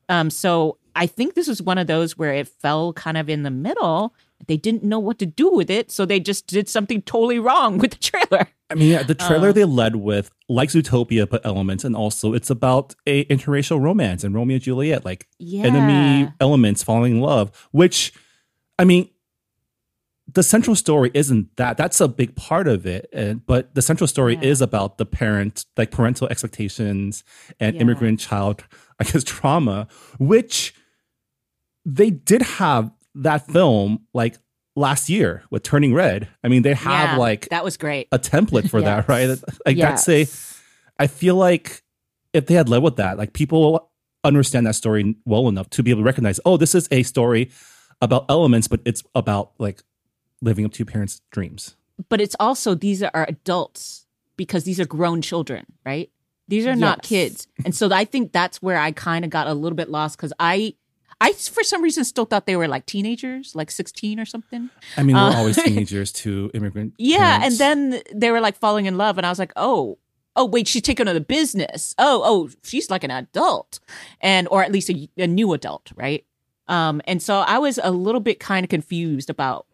[0.09, 3.43] Um, so I think this was one of those where it fell kind of in
[3.43, 4.15] the middle.
[4.47, 7.79] They didn't know what to do with it, so they just did something totally wrong
[7.83, 8.49] with the trailer.
[8.71, 9.53] I mean, yeah, the trailer Uh.
[9.53, 14.35] they led with like Zootopia, but elements, and also it's about a interracial romance and
[14.35, 15.65] Romeo and Juliet, like Yeah.
[15.67, 17.51] enemy elements falling in love.
[17.73, 18.13] Which,
[18.79, 19.11] I mean,
[20.33, 21.77] the central story isn't that.
[21.77, 24.49] That's a big part of it, and but the central story Yeah.
[24.51, 27.25] is about the parent, like parental expectations
[27.59, 27.81] and Yeah.
[27.83, 28.65] immigrant child,
[29.01, 29.89] I guess, trauma.
[30.19, 30.75] Which
[31.85, 34.37] they did have that film like
[34.77, 36.29] last year with Turning Red.
[36.45, 38.09] I mean, they have Yeah, like that was great.
[38.13, 39.39] a template for that, right?
[39.67, 40.27] Like that's a.
[40.99, 41.83] I feel like
[42.33, 43.91] if they had led with that, like people
[44.23, 47.51] understand that story well enough to be able to recognize, oh, this is a story
[48.03, 49.83] about elements, but it's about like
[50.43, 51.77] living up to your parents' dreams.
[52.09, 56.11] But it's also these are adults because these are grown children, right?
[56.49, 59.55] These are not kids, and so I think that's where I kind of got a
[59.55, 60.75] little bit lost because I,
[61.21, 64.69] I for some reason still thought they were like teenagers, like sixteen or something.
[64.97, 66.95] I mean, we're Uh, always teenagers to immigrant.
[66.99, 67.61] Yeah, parents.
[67.61, 69.99] and then they were like falling in love, and I was like, oh,
[70.35, 71.95] oh, wait, she's taking on the business.
[71.99, 73.79] Oh, oh, she's like an adult,
[74.21, 76.25] and or at least a, a new adult, right?
[76.67, 79.67] Um, and so I was a little bit kind of confused about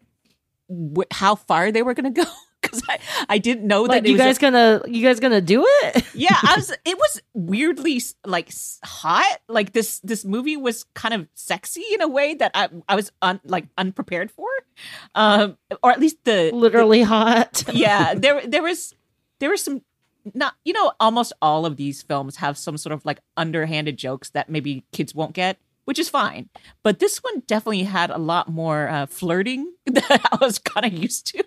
[0.69, 2.29] wh- how far they were going to go
[2.61, 2.97] because I,
[3.29, 5.63] I didn't know Like that it you was a- guys gonna you guys gonna do
[5.83, 6.03] it?
[6.15, 8.49] yeah i was it was weirdly like
[8.83, 12.95] hot like this this movie was kind of sexy in a way that i i
[12.95, 14.47] was un, like unprepared for
[15.15, 17.63] um or at least the Literally hot.
[17.73, 18.95] yeah there there was
[19.39, 19.83] there was some
[20.33, 24.31] not you know almost all of these films have some sort of like underhanded jokes
[24.31, 26.49] that maybe kids won't get which is fine
[26.83, 30.93] but this one definitely had a lot more uh, flirting that i was kind of
[30.93, 31.43] used to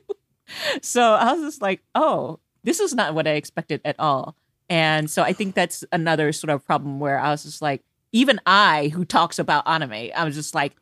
[0.82, 4.34] so i was just like oh this is not what i expected at all
[4.68, 8.40] and so i think that's another sort of problem where i was just like even
[8.46, 10.74] i who talks about anime i was just like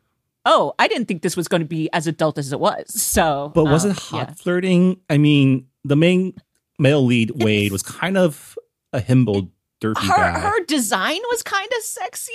[0.45, 3.51] oh i didn't think this was going to be as adult as it was so
[3.55, 4.35] But was um, it hot yeah.
[4.35, 5.01] flirting?
[5.11, 6.35] I mean, the main
[6.79, 8.57] male lead, Wade, was kind of
[8.93, 10.39] a himbo dirty her guy.
[10.41, 12.33] her design was kind of sexy.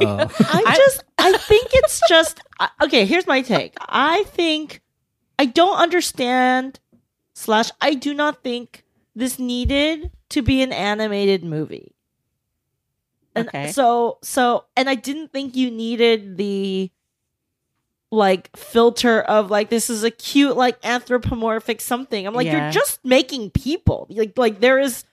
[0.00, 0.16] Oh.
[0.40, 2.40] I I- just I think it's just
[2.82, 3.04] okay.
[3.06, 3.74] Here's my take.
[3.80, 4.80] I think
[5.38, 6.80] I don't understand
[7.34, 11.94] slash I do not think this needed to be an animated movie.
[13.34, 13.70] And Okay.
[13.72, 16.90] so so and I didn't think you needed the
[18.10, 22.26] like filter of like this is a cute like anthropomorphic something.
[22.26, 22.64] I'm like Yeah.
[22.64, 24.06] you're just making people.
[24.10, 25.04] Like like there is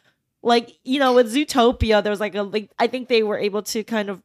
[0.42, 3.62] like you know with Zootopia there was like a like I think they were able
[3.64, 4.22] to kind of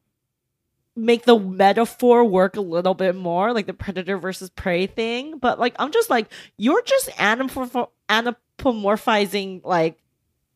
[0.96, 5.38] make the metaphor work a little bit more, like the predator versus prey thing.
[5.38, 9.98] But like, I'm just like, you're just anamorph- anapomorphizing like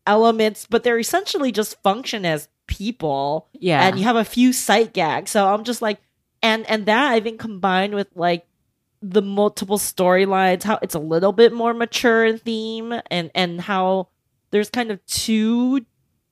[0.06, 3.86] elements, but they're essentially just function as people, Yeah.
[3.86, 5.30] and you have a few sight gags.
[5.30, 5.98] So I'm just like,
[6.42, 8.46] and and that I think combined with like
[9.02, 14.08] the multiple storylines, how it's a little bit more mature in theme, and and how
[14.50, 15.84] there's kind of two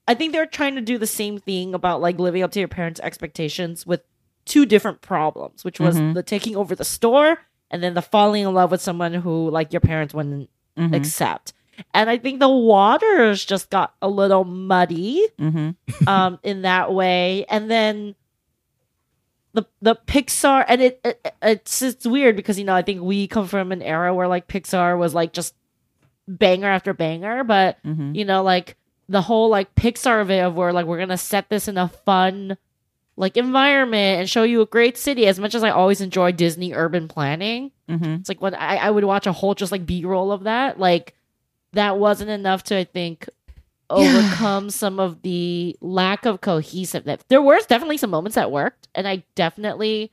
[0.07, 2.69] I think they're trying to do the same thing about like living up to your
[2.69, 4.01] parents' expectations with
[4.45, 6.13] two different problems, which was Mhm.
[6.13, 7.39] the taking over the store
[7.69, 10.95] and then the falling in love with someone who like your parents wouldn't Mhm.
[10.95, 11.51] accept.
[11.93, 15.71] And I think the waters just got a little muddy hmm
[16.07, 17.45] um in that way.
[17.49, 18.15] And then
[19.53, 23.27] the the Pixar and it, it it's it's weird because you know I think we
[23.27, 25.53] come from an era where like Pixar was like just
[26.27, 28.75] banger after banger, but hmm you know like
[29.09, 31.87] the whole like Pixar of it of where like we're gonna set this in a
[31.87, 32.57] fun
[33.15, 35.25] like environment and show you a great city.
[35.27, 38.89] As much as I always enjoy Disney urban planning, hmm it's like when I, I
[38.91, 41.13] would watch a whole just like B roll of that, like
[41.73, 43.27] that wasn't enough to I think
[43.89, 47.21] overcome some of the lack of cohesiveness.
[47.29, 50.11] There were definitely some moments that worked, and I definitely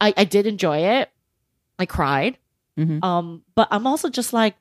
[0.00, 1.10] I, I did enjoy it.
[1.78, 2.36] I cried.
[2.78, 3.02] Mhm.
[3.02, 4.56] Um, but I'm also just like,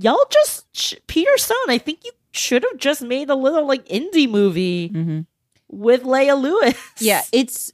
[0.00, 3.86] y'all just sh- Peter Sohn, I think you should have just made a little like
[3.88, 5.20] indie movie hmm
[5.68, 6.76] with Leah Lewis.
[7.00, 7.72] yeah it's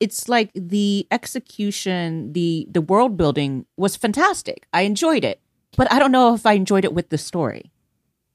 [0.00, 4.66] it's like the execution the the world building was fantastic.
[4.72, 5.40] I enjoyed it
[5.76, 7.70] but i don't know if i enjoyed it with the story.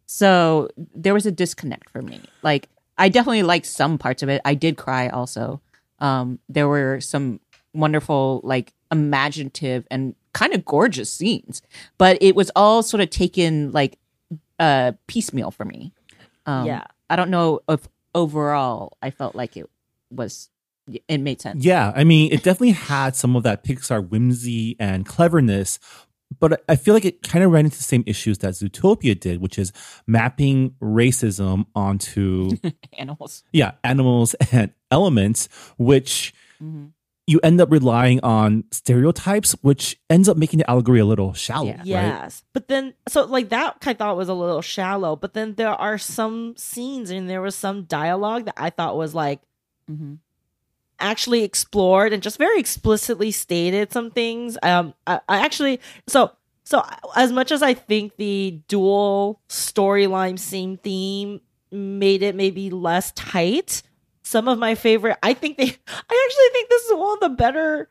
[0.05, 2.21] So there was a disconnect for me.
[2.43, 4.41] Like i definitely liked some parts of it.
[4.45, 5.59] I did cry also.
[5.99, 7.39] Um there were some
[7.73, 11.61] wonderful like imaginative and kind of gorgeous scenes
[11.97, 13.97] but it was all sort of taken like
[14.59, 15.93] uh piecemeal for me
[16.45, 16.85] um Yeah.
[17.09, 19.69] i don't know if overall i felt like it
[20.09, 20.49] was
[21.07, 25.05] it made sense Yeah, I mean, it definitely had some of that Pixar whimsy and
[25.05, 25.79] cleverness,
[26.41, 29.39] but I feel like it kind of ran into the same issues that Zootopia did,
[29.39, 29.71] which is
[30.07, 32.57] mapping racism onto
[32.97, 36.91] animals yeah animals and elements, which Mhm.
[37.25, 41.67] You end up relying on stereotypes, which ends up making the allegory a little shallow.
[41.67, 41.77] Yeah.
[41.77, 41.85] Right?
[41.85, 42.43] Yes.
[42.51, 45.97] But then, so like that I thought was a little shallow, but then there are
[45.97, 49.39] some scenes and there was some dialogue that I thought was like
[49.89, 50.17] Mhm.
[50.99, 54.57] actually explored and just very explicitly stated some things.
[54.61, 56.31] Um, I, I actually, so,
[56.65, 56.83] so
[57.15, 63.81] as much as I think the dual storyline, same theme made it maybe less tight,
[64.23, 67.29] some of my favorite, I think they, I actually think this is one of the
[67.29, 67.89] better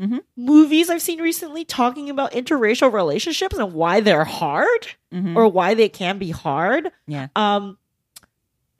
[0.00, 0.22] Mhm.
[0.36, 5.36] movies I've seen recently talking about interracial relationships and why they're hard Mhm.
[5.36, 6.90] or why they can be hard.
[7.06, 7.28] Yeah.
[7.36, 7.78] Um,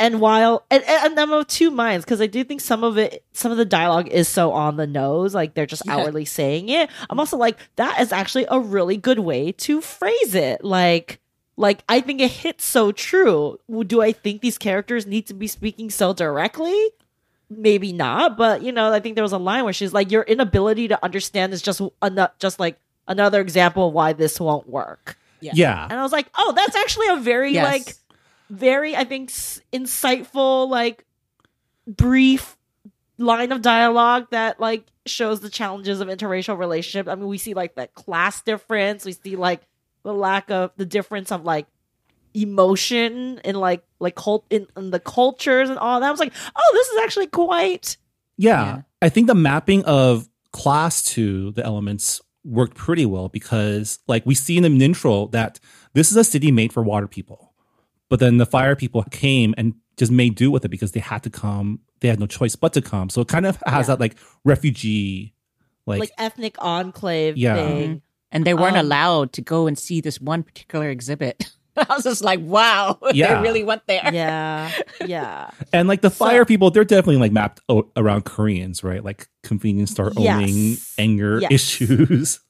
[0.01, 3.25] and while and, and I'm of two minds because I do think some of it,
[3.33, 5.99] some of the dialogue is so on the nose, like they're just Yeah.
[5.99, 6.91] outwardly saying it.
[7.09, 10.65] I'm also like that is actually a really good way to phrase it.
[10.65, 11.21] Like,
[11.57, 13.59] like I think it hits so true.
[13.87, 16.91] Do I think these characters need to be speaking so directly?
[17.51, 20.23] Maybe not, but you know, I think there was a line where she's like, "Your
[20.23, 25.17] inability to understand is just ano- just like another example of why this won't work."
[25.41, 25.85] Yeah.
[25.85, 27.65] And I was like, "Oh, that's actually a very Yes.
[27.87, 27.95] like
[28.51, 31.05] very I think s- insightful like
[31.87, 32.57] brief
[33.19, 37.09] line of dialogue that like shows the challenges of interracial relationship.
[37.09, 39.61] I mean, we see like that class difference, we see like
[40.05, 41.67] the lack of the difference of like
[42.35, 46.07] emotion and like like cult in, in the cultures and all that.
[46.07, 47.97] I was like, "Oh, this is actually quite
[48.37, 48.65] Yeah.
[48.65, 48.83] Yeah.
[49.03, 54.35] I think the mapping of class to the elements worked pretty well because like we
[54.35, 55.59] see in the intro that
[55.95, 57.53] this is a city made for water people.
[58.11, 61.23] But then the fire people came and just made do with it because they had
[61.23, 61.81] to come.
[62.01, 63.09] They had no choice but to come.
[63.09, 63.95] So it kind of has Yeah.
[63.95, 65.35] that like refugee
[65.87, 67.55] like, like, ethnic enclave Yeah.
[67.57, 67.99] thing." Mm-hmm.
[68.35, 72.05] And they weren't Um, allowed to go and see this one particular exhibit i was
[72.05, 73.35] just like wow Yeah.
[73.37, 74.71] they really went there Yeah,
[75.07, 75.51] yeah.
[75.73, 79.03] and like the So- fire people, they're definitely like mapped o- around Koreans, right?
[79.03, 80.95] Like convenience store owning Yes.
[80.99, 81.51] anger Yes.
[81.51, 82.41] issues.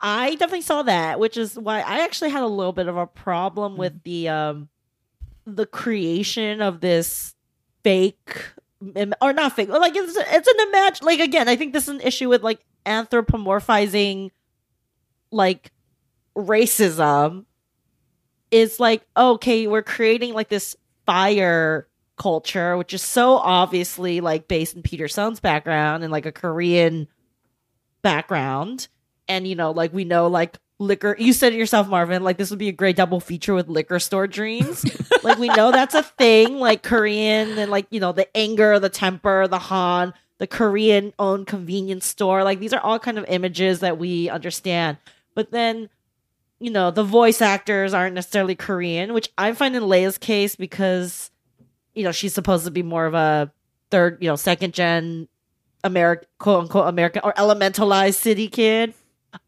[0.00, 3.06] I definitely saw that, which is why I actually had a little bit of a
[3.06, 4.68] problem with the um
[5.46, 7.34] the creation of this
[7.82, 8.36] fake
[9.22, 12.00] or not fake, like it's it's an imagine like again, I think this is an
[12.02, 14.30] issue with like anthropomorphizing
[15.30, 15.72] like
[16.36, 17.44] racism.
[18.50, 24.76] is like okay, we're creating like this fire culture, which is so obviously like based
[24.76, 27.08] in Peter Sohn's background and like a Korean
[28.02, 28.88] background.
[29.28, 32.50] And you know like we know like liquor you said it yourself marvin like this
[32.50, 34.84] would be a great double feature with liquor store dreams.
[35.22, 38.90] Like we know that's a thing like korean and like you know the anger the
[38.90, 42.44] temper the han the korean owned convenience store.
[42.44, 44.98] Like these are all kind of images that we understand
[45.34, 45.88] but then
[46.60, 51.30] you know the voice actors aren't necessarily korean which i find in Leah's case because
[51.94, 53.52] you know she's supposed to be more of a
[53.90, 55.28] third you know second gen
[55.84, 58.94] American, quote unquote American or elementalized city kid.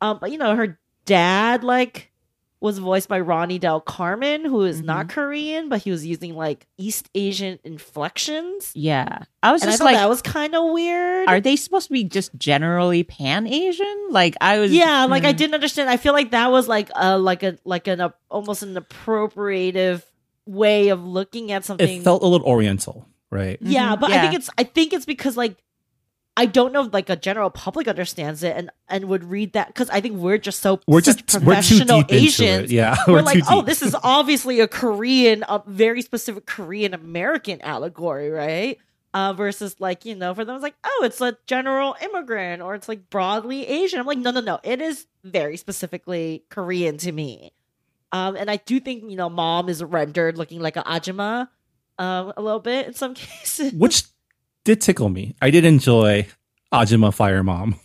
[0.01, 2.12] Um, but you know, her dad like
[2.61, 5.11] was voiced by Ronnie Del Carmen, who is not Mhm.
[5.11, 8.72] Korean, but he was using like East Asian inflections.
[8.74, 9.24] Yeah.
[9.42, 11.28] I was And just thought like, that was kind of weird.
[11.28, 14.07] are they supposed to be just generally pan Asian?
[14.11, 15.36] Like I was yeah, like I Hmm.
[15.36, 15.90] didn't understand.
[15.90, 20.02] I feel like that was like a like a like an uh, almost an appropriative
[20.46, 22.00] way of looking at something.
[22.00, 23.59] It felt a little oriental, right?
[23.61, 24.00] yeah, Mhm.
[24.00, 25.57] but I think it's I think it's because like
[26.39, 29.68] I don't know if like a general public understands it and and would read that
[29.68, 32.70] because I think we're just so We're just we're too professional into Asians.
[32.70, 32.74] it.
[32.74, 37.62] Yeah, We're, we're, like, oh, this is obviously a Korean, a very specific Korean American
[37.62, 38.78] allegory, right?
[39.14, 42.74] Uh, versus like you know, for them it's like, oh, it's a general immigrant or
[42.74, 43.99] it's like broadly Asian.
[43.99, 47.53] I'm like, no, no, no, it is very specifically Korean to me.
[48.12, 51.49] Um, and I do think you know, mom is rendered looking like an ajima,
[51.99, 53.72] um, a little bit in some cases.
[53.72, 54.05] which
[54.66, 55.34] did tickle me.
[55.40, 56.26] I did enjoy
[56.74, 57.76] Ajima Fire Mom.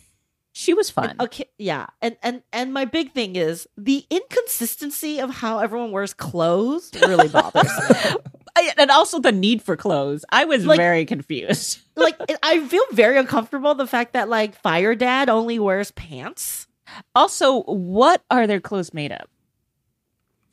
[0.52, 1.16] she was fun.
[1.18, 6.12] Okay, yeah, and and and my big thing is the inconsistency of how everyone wears
[6.12, 7.96] clothes really bothers me.
[8.56, 10.26] I- and also the need for clothes.
[10.30, 11.78] I was Like- very confused.
[11.96, 16.66] like I feel very uncomfortable the fact that like Fire Dad only wears pants,
[17.14, 19.26] Also, what are their clothes made of?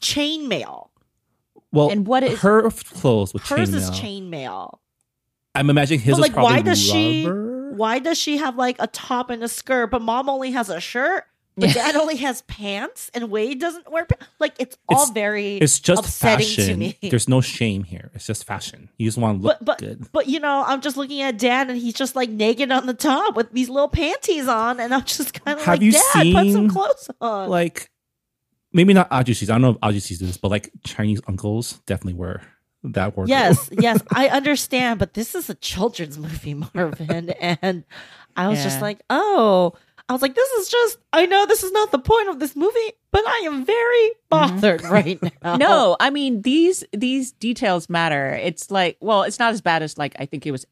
[0.01, 0.88] chainmail.
[1.71, 4.77] Well, And what is- her clothes with Hers is chainmail?
[5.56, 7.26] I'm imagining his But was like, probably why does she?
[7.26, 10.80] Why does she have like a top and a skirt, but mom only has a
[10.80, 11.24] shirt?
[11.58, 14.26] But dad only has pants, and Wade doesn't wear pants.
[14.39, 16.66] Like it's all It's- very It's just upsetting fashion.
[16.68, 16.97] to me.
[17.02, 18.12] There's no shame here.
[18.14, 18.88] It's just fashion.
[18.97, 20.08] You just want to look but but good.
[20.14, 22.93] but you know, I'm just looking at dad, and he's just like naked on the
[22.93, 26.04] top with these little panties on, and I'm just kind of Have like, you Dad,
[26.14, 27.50] put some seen, clothes on.
[27.50, 27.89] Like,
[28.72, 29.50] maybe not Ajusis.
[29.50, 32.41] I don't know if Ajusis do this, but like Chinese uncles definitely wear
[32.84, 33.30] that wardrobe.
[33.30, 37.84] Yes, yes, I understand, but this is a children's movie, Marvin, and
[38.36, 39.73] I was just like, oh,
[40.07, 40.97] I was like, this is just.
[41.13, 44.30] I know this is not the point of this movie, but I am very mm-hmm.
[44.30, 45.57] bothered right now.
[45.57, 48.34] No, I mean these these details matter.
[48.34, 50.65] It's like, well, it's not as bad as like I think it was.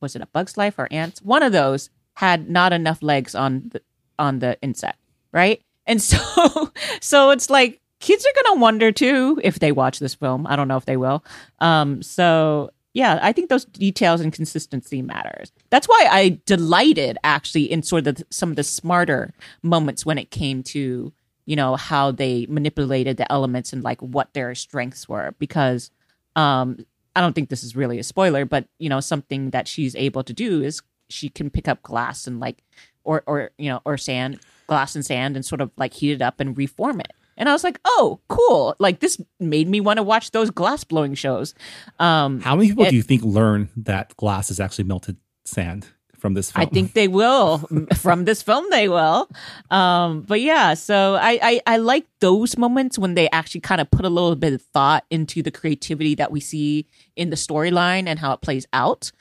[0.00, 1.22] Was it a Bug's Life or Ants?
[1.22, 3.82] One of those had not enough legs on the
[4.18, 4.98] on the insect,
[5.32, 5.60] right?
[5.86, 10.46] And so, so it's like kids are gonna wonder too if they watch this film.
[10.46, 11.24] I don't know if they will.
[11.60, 15.50] Um, so yeah, I think those details and consistency matters.
[15.70, 19.32] That's why I delighted actually in sort of the, some of the smarter
[19.62, 21.14] moments when it came to
[21.46, 25.90] you know how they manipulated the elements and like what their strengths were because
[26.36, 26.84] um
[27.16, 30.22] I don't think this is really a spoiler, but you know something that she's able
[30.24, 32.62] to do is she can pick up glass and like
[33.02, 36.22] or or you know or sand glass and sand and sort of like heat it
[36.22, 37.12] up and reform it.
[37.36, 38.74] And I was like, "Oh, cool.
[38.78, 41.54] Like this made me want to watch those glass blowing shows."
[41.98, 45.88] Um How many people It- do you think learn that glass is actually melted sand
[46.18, 46.62] from this film?
[46.66, 47.58] I think they will
[47.96, 48.64] from this film.
[48.70, 49.28] They will,
[49.70, 50.72] um, but yeah.
[50.74, 54.34] So I, I I like those moments when they actually kind of put a little
[54.36, 58.40] bit of thought into the creativity that we see in the storyline and how it
[58.40, 59.12] plays out.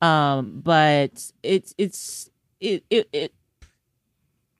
[0.00, 3.34] Um, but it's it's it it, it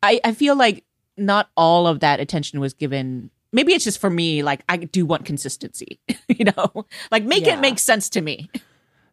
[0.03, 0.85] I I feel like
[1.17, 3.31] not all of that attention was given.
[3.53, 4.43] Maybe it's just for me.
[4.43, 5.99] Like I do want consistency,
[6.29, 7.55] you know, like make Yeah.
[7.55, 8.51] it make sense to me.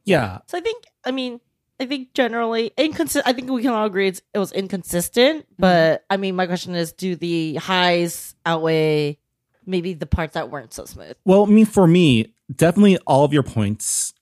[0.05, 0.39] yeah.
[0.47, 1.39] So I think, I mean,
[1.79, 3.25] I think generally inconsistent.
[3.27, 5.43] I think we can all agree it's, it was inconsistent.
[5.43, 5.55] Mm-hmm.
[5.61, 9.17] But I mean, my question is, do the highs outweigh
[9.65, 11.15] maybe the parts that weren't so smooth?
[11.25, 14.13] Well, I mean, for me, definitely all of your points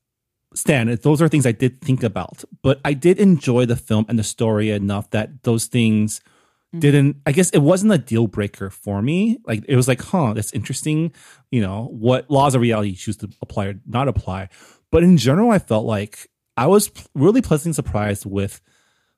[0.54, 4.20] Stan, Those are things I did think about, but I did enjoy the film and
[4.20, 6.20] the story enough that those things
[6.74, 6.80] Mm-hmm.
[6.80, 7.18] didn't.
[7.26, 9.40] I guess it wasn't a deal breaker for me.
[9.46, 11.14] Like it was like, huh, that's interesting.
[11.52, 14.50] You know, what laws of reality you choose to apply or not apply.
[14.92, 18.62] But in general, I felt like I was really pleasantly surprised with.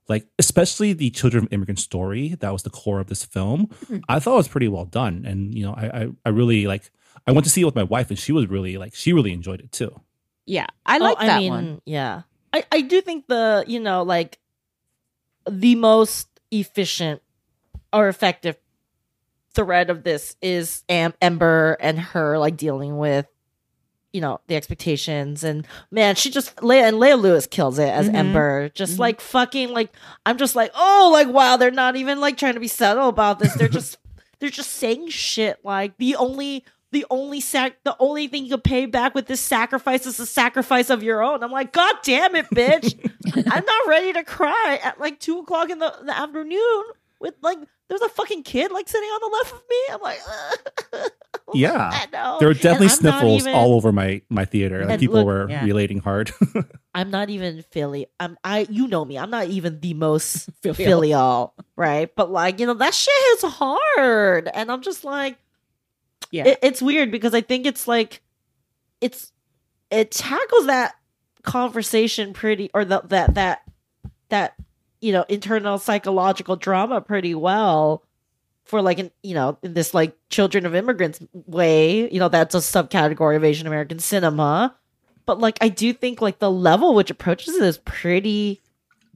[0.10, 3.68] Like, especially the children of immigrant story, that was the core of this film.
[3.68, 3.99] Mm-hmm.
[4.10, 5.24] I thought it was pretty well done.
[5.26, 6.91] And, you know, I, I, I really like,
[7.26, 9.32] I went to see it with my wife and she was really like, she really
[9.32, 9.97] enjoyed it too.
[10.45, 11.82] Yeah, I oh, like Oh, that mean, one.
[11.86, 12.24] Yeah.
[12.51, 14.39] I, I do think the, you know, like
[15.49, 17.22] the most efficient
[17.94, 18.58] or effective
[19.54, 23.28] thread of this is Am- Ember and her like dealing with,
[24.12, 28.10] you know, the expectations and man, she just Leah and Leah Lewis kills it as
[28.10, 28.16] Mhm.
[28.16, 28.70] Ember.
[28.70, 29.00] Just Mhm.
[29.00, 29.91] like fucking like
[30.26, 33.39] I'm just like, oh like wow, they're not even like trying to be subtle about
[33.39, 33.54] this.
[33.54, 33.98] They're just
[34.39, 38.64] they're just saying shit like the only the only sac the only thing you could
[38.64, 41.44] pay back with this sacrifice is the sacrifice of your own.
[41.44, 42.94] I'm like, God damn it, bitch.
[43.36, 46.84] I'm not ready to cry at like two o'clock in the, the afternoon
[47.24, 47.58] with like
[47.90, 49.78] there's a fucking kid like sitting on the left of me.
[49.92, 50.20] I'm like,
[50.94, 51.10] I'm
[51.56, 51.90] Yeah.
[52.14, 52.38] I.
[52.40, 54.86] There were definitely And sniffles even- all over my my theater.
[54.86, 55.64] Like people look- were Yeah.
[55.66, 56.32] relating hard.
[56.96, 58.06] I'm not even Philly.
[58.20, 59.18] I'm I you know me.
[59.18, 60.76] I'm not even the most Filial.
[60.76, 62.14] filial, right?
[62.16, 64.48] But like, you know, that shit is hard.
[64.54, 65.38] And I'm just like
[66.32, 66.48] Yeah.
[66.50, 68.22] it, it's weird because I think it's like
[69.02, 69.32] it's
[69.92, 70.96] it tackles that
[71.44, 73.62] conversation pretty or the, that that
[74.30, 74.54] that
[75.04, 78.04] you know internal psychological drama pretty well
[78.64, 82.56] for like an you know in this like children of immigrants way you know that's
[82.56, 84.74] a subcategory of asian american cinema.
[85.26, 88.62] But like i do think like the level which approaches it is pretty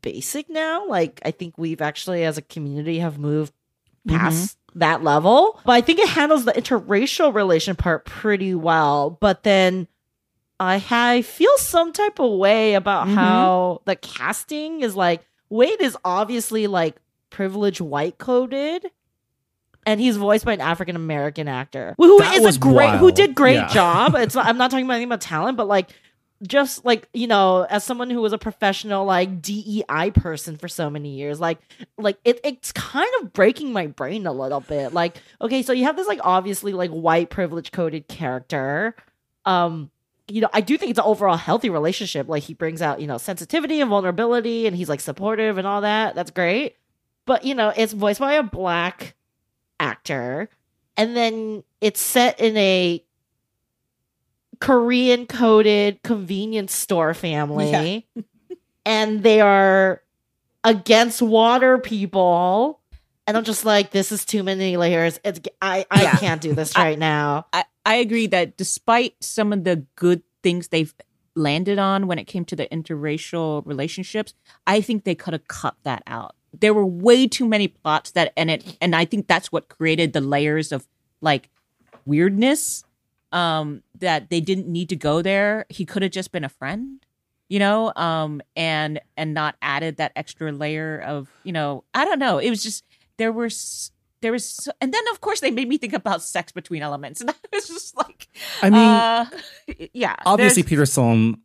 [0.01, 0.85] basic now.
[0.87, 3.53] Like i think we've actually as a community have moved
[4.07, 5.59] past that level.
[5.65, 9.09] But i think it handles the interracial relation part pretty well.
[9.09, 9.87] But then
[10.59, 13.13] i i feel some type of way about Mhm.
[13.15, 16.95] how the casting is like wade is obviously like
[17.29, 18.85] privileged white coded
[19.85, 23.35] and he's voiced by an African American actor who That is a great who did
[23.35, 23.67] great Yeah.
[23.67, 24.15] job.
[24.15, 25.89] It's not, I'm not talking about anything about talent, but like
[26.43, 30.89] just like you know, as someone who was a professional like DEI person for so
[30.89, 31.57] many years, like
[31.97, 34.93] like it, it's kind of breaking my brain a little bit.
[34.93, 38.95] Like okay, so you have this like obviously like white privilege coded character,
[39.45, 39.89] um.
[40.29, 42.27] You know, I do think it's an overall healthy relationship.
[42.27, 45.81] Like he brings out, you know, sensitivity and vulnerability, and he's like supportive and all
[45.81, 46.15] that.
[46.15, 46.75] That's great.
[47.25, 49.15] But you know, it's voiced by a black
[49.79, 50.49] actor
[50.95, 53.03] and then it's set in a
[54.59, 58.07] korean coded convenience store family
[58.85, 60.01] and they are
[60.63, 62.79] against water people
[63.27, 66.17] and i'm just like this is too many layers it's i i Yeah.
[66.17, 70.23] can't do this I- right now I, I agree that despite some of the good
[70.43, 70.93] things they've
[71.35, 74.33] landed on when it came to the interracial relationships,
[74.65, 76.35] I think they could have cut that out.
[76.51, 80.13] There were way too many plots that and it and I think that's what created
[80.13, 80.85] the layers of
[81.21, 81.49] like
[82.05, 82.83] weirdness
[83.31, 85.65] um that they didn't need to go there.
[85.69, 87.05] He could have just been a friend,
[87.49, 92.19] you know, um and and not added that extra layer of, you know, I don't
[92.19, 92.37] know.
[92.37, 92.83] It was just
[93.17, 93.49] there were
[94.21, 97.21] there was so, and then of course they made me think about sex between elements
[97.21, 98.27] and I was just like
[98.61, 99.25] I mean, uh,
[99.93, 101.41] yeah obviously there's- Peter Sohn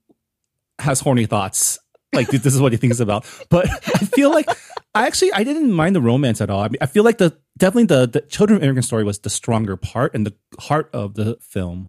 [0.79, 1.79] has horny thoughts.
[2.14, 3.25] Like this is what he thinks about.
[3.49, 4.47] But I feel like
[4.95, 6.61] I actually I didn't mind the romance at all.
[6.61, 9.31] I mean, I feel like the definitely the the children of immigrant story was the
[9.31, 11.87] stronger part and the heart of the film.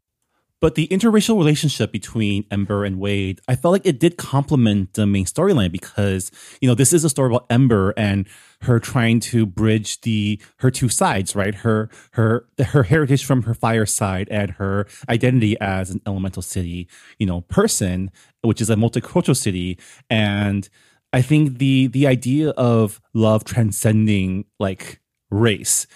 [0.62, 5.06] But the interracial relationship between Ember and Wade, I felt like it did complement the
[5.06, 6.32] main storyline because,
[6.62, 8.26] you know, this is a story about Ember and
[8.64, 11.56] her trying to bridge the her two sides, right?
[11.56, 16.88] Her her her heritage from her fire side and her identity as an elemental city,
[17.20, 18.12] you know, person,
[18.42, 19.78] which is a multicultural city.
[20.10, 20.68] And
[21.14, 25.00] I think the the idea of love transcending like
[25.30, 25.88] race,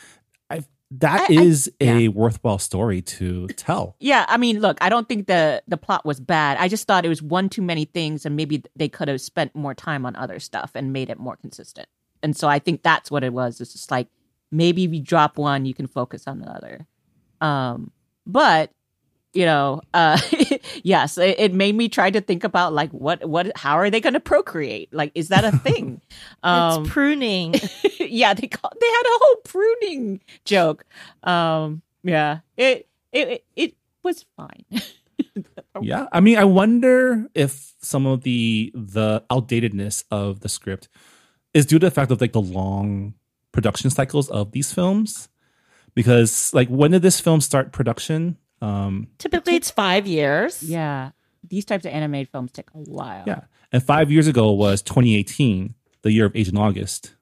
[0.90, 3.98] that I- I- is a worthwhile story to tell.
[4.00, 7.04] yeah i mean look i don't think the the plot was bad i just thought
[7.04, 10.16] it was one too many things and maybe they could have spent more time on
[10.16, 11.90] other stuff and made it more consistent
[12.24, 13.62] and so i think that's what it was.
[13.62, 14.08] It's just like
[14.52, 16.88] maybe if you drop one you can focus on the other.
[17.42, 17.92] Um
[18.26, 18.72] but
[19.34, 20.20] you know uh
[20.84, 24.02] yes it, it made me try to think about like what what how are they
[24.02, 24.94] going to procreate?
[24.94, 26.02] Like is that a thing?
[26.44, 27.56] Um it's pruning.
[28.00, 30.86] yeah, they call, they had a whole pruning joke.
[31.24, 34.66] Um, yeah, it it it, it was fine.
[35.82, 40.88] Yeah, I mean, I wonder if some of the the outdatedness of the script
[41.54, 43.14] is due to the fact of like the long
[43.52, 45.30] production cycles of these films.
[45.96, 48.38] Because like, when did this film start production?
[48.62, 51.12] Um, typically it's five years yeah,
[51.48, 53.24] these types of animated films take a while.
[53.28, 53.42] yeah,
[53.72, 57.14] and five years ago was 2018, the year of Asian August.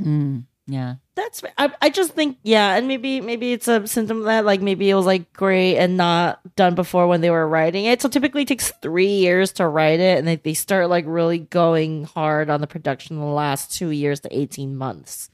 [0.00, 0.96] Mm, yeah.
[1.14, 4.88] That's I, I just think yeah, and maybe maybe it's a symptom that like maybe
[4.88, 8.00] it was like great and not done before when they were writing it.
[8.00, 11.38] So typically it takes three years to write it, and they they start like really
[11.38, 15.30] going hard on the production in the last two years to eighteen months.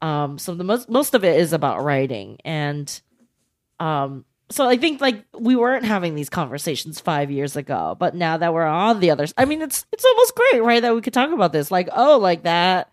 [0.00, 3.00] Um, so the most most of it is about writing, and
[3.80, 8.36] um, so I think like we weren't having these conversations five years ago, but now
[8.36, 10.80] that we're on the others, I mean it's it's almost great, right?
[10.80, 12.90] That we could talk about this, like oh, like that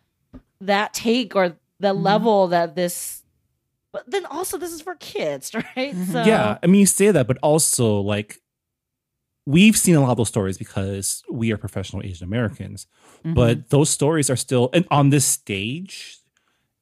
[0.62, 2.03] that take or the Mm-hmm.
[2.03, 3.24] level that this
[3.93, 6.12] but then also this is for kids right Mhm.
[6.14, 8.38] so Yeah, I mean, you say that, but also like
[9.45, 12.88] we've seen a lot of those stories because we are professional Asian Americans.
[13.26, 13.34] Mhm.
[13.36, 16.18] but those stories are still and on this stage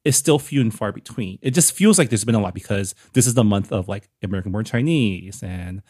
[0.04, 2.94] is still few and far between it just feels like there's been a lot because
[3.12, 5.82] this is the month of like american born chinese and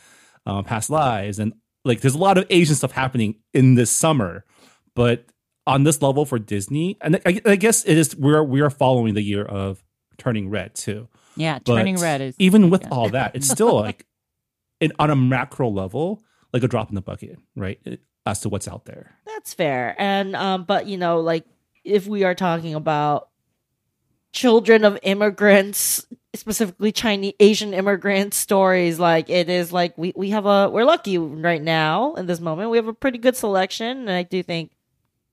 [0.46, 1.52] um, past lives and
[1.84, 4.44] like there's a lot of asian stuff happening in this summer
[4.96, 5.24] but
[5.66, 9.14] on this level for disney and i, I guess it is we're we are following
[9.14, 9.82] the year of
[10.18, 12.88] turning red too Yeah, But turning red is even with yeah.
[12.90, 14.04] all that, it's still like
[14.80, 17.78] it, on a macro level, like a drop in the bucket, right?
[17.84, 19.14] It- as to what's out there.
[19.24, 19.94] That's fair.
[19.98, 21.44] And um but you know, like
[21.84, 23.28] if we are talking about
[24.32, 26.04] children of immigrants,
[26.34, 31.16] specifically Chinese Asian immigrant stories, like it is like we we have a we're lucky
[31.18, 32.70] right now in this moment.
[32.70, 34.72] We have a pretty good selection and I do think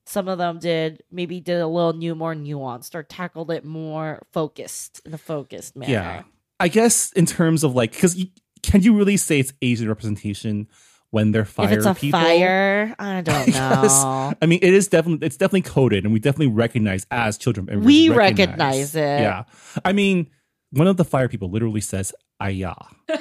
[0.08, 4.22] some of them did maybe did a little new more nuanced or tackled it more
[4.32, 5.92] focused in a focused manner.
[5.92, 6.24] Yeah.
[6.60, 8.20] I guess in terms of like, because
[8.64, 10.68] can you really say it's Asian representation
[11.12, 12.20] when they're fire if it's a people?
[12.20, 14.34] fire, I don't know.
[14.42, 17.66] I mean, it is definitely it's definitely coded, and we definitely recognize as children.
[17.66, 19.22] of immigrants, We recognize it.
[19.22, 19.44] Yeah,
[19.86, 20.30] I mean,
[20.72, 22.74] one of the fire people literally says "aya."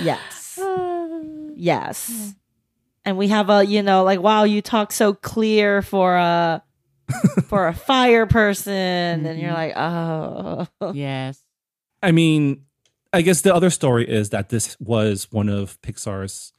[0.00, 0.58] Yes.
[1.56, 2.34] Yes.
[3.04, 6.62] And we have a, you know, like, wow, you talk so clear for a
[7.48, 8.72] for a fire person,
[9.26, 11.38] and you're like, oh, yes.
[12.02, 12.64] I mean,
[13.12, 16.52] I guess the other story is that this was one of Pixar's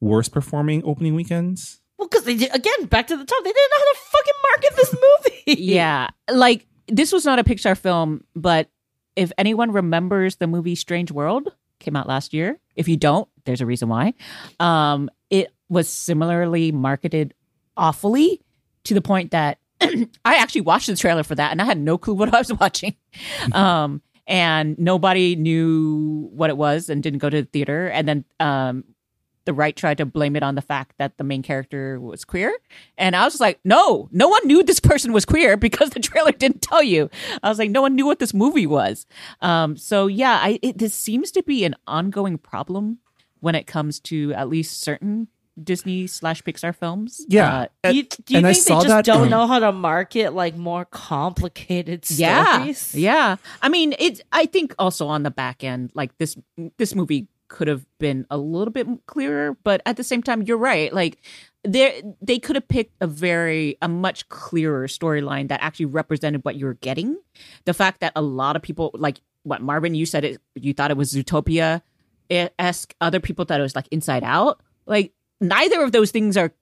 [0.00, 1.80] worst performing opening weekends.
[1.98, 3.44] well, because they did again back to the top.
[3.44, 5.36] They didn't know how to fucking market this movie.
[5.62, 6.08] Yeah.
[6.30, 8.68] Like this was not a Pixar film, but
[9.16, 13.60] if anyone remembers the movie Strange World came out last year, if you don't, there's
[13.60, 14.14] a reason why.
[14.60, 17.32] Um, it was similarly marketed
[17.76, 18.42] awfully
[18.84, 21.96] to the point that I actually watched the trailer for that and I had no
[21.96, 22.96] clue what I was watching.
[23.52, 27.88] Um, and nobody knew what it was and didn't go to the theater.
[27.88, 28.84] And then um,
[29.44, 32.56] the right tried to blame it on the fact that the main character was queer.
[32.96, 35.98] And I was just like, no, no one knew this person was queer because the
[36.00, 37.10] trailer didn't tell you.
[37.42, 39.06] I was like, no one knew what this movie was.
[39.40, 42.98] Um, so yeah, I, it, this seems to be an ongoing problem
[43.40, 45.26] when it comes to at least certain
[45.62, 47.24] Disney slash Pixar films.
[47.28, 49.58] Yeah, uh, Do you, do you And I think they just that- don't know how
[49.58, 52.94] to market like more complicated yeah stories?
[52.94, 53.36] yeah yeah.
[53.62, 56.36] i mean it's i think also on the back end like this
[56.78, 60.56] this movie could have been a little bit clearer but at the same time you're
[60.56, 61.18] right like
[61.64, 66.56] they they could have picked a very a much clearer storyline that actually represented what
[66.56, 67.16] you're getting
[67.64, 70.90] the fact that a lot of people like what marvin you said it you thought
[70.90, 71.82] it was zootopia
[72.58, 76.52] esque other people thought it was like inside out like neither of those things are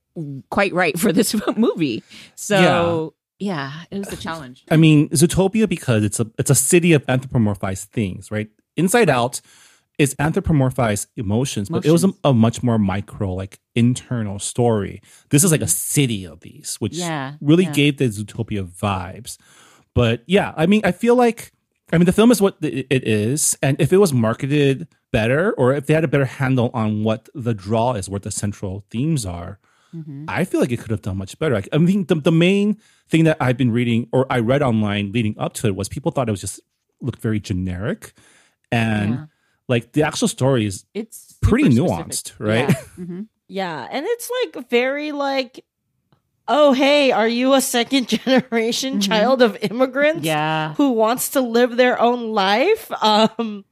[0.51, 2.03] quite right for this movie
[2.35, 6.93] so yeah, it was a challenge I mean, Zootopia because it's a it's a city
[6.93, 8.49] of anthropomorphized things, right?
[8.77, 9.41] Inside Out
[9.97, 15.03] is anthropomorphized emotions, but it was a, a much more micro, like internal story.
[15.31, 15.71] This is like a mm-hmm.
[15.71, 17.73] city of these, which Yeah, really yeah.
[17.73, 19.39] gave the Zootopia vibes.
[19.95, 21.53] But yeah, I mean, I feel like
[21.93, 25.73] I mean the film is what it is, and if it was marketed better, or
[25.75, 29.25] if they had a better handle on what the draw is, what the central themes
[29.27, 29.59] are,
[29.97, 30.27] Mm-hmm.
[30.29, 31.55] I feel like it could have done much better.
[31.55, 32.77] Like, I mean, the, the main
[33.09, 36.13] thing that I've been reading or I read online leading up to it was people
[36.13, 36.61] thought it was just
[37.01, 38.13] looked very generic,
[38.71, 39.25] and Yeah.
[39.67, 42.39] like the actual story is it's pretty nuanced, specific.
[42.39, 42.69] right?
[42.69, 42.75] Yeah.
[43.07, 43.29] Mhm.
[43.49, 45.65] Yeah, and it's like very like,
[46.49, 49.03] oh hey, are you a second generation Mhm.
[49.03, 50.25] child of immigrants?
[50.25, 50.75] Yeah.
[50.75, 53.65] who wants to live their own life um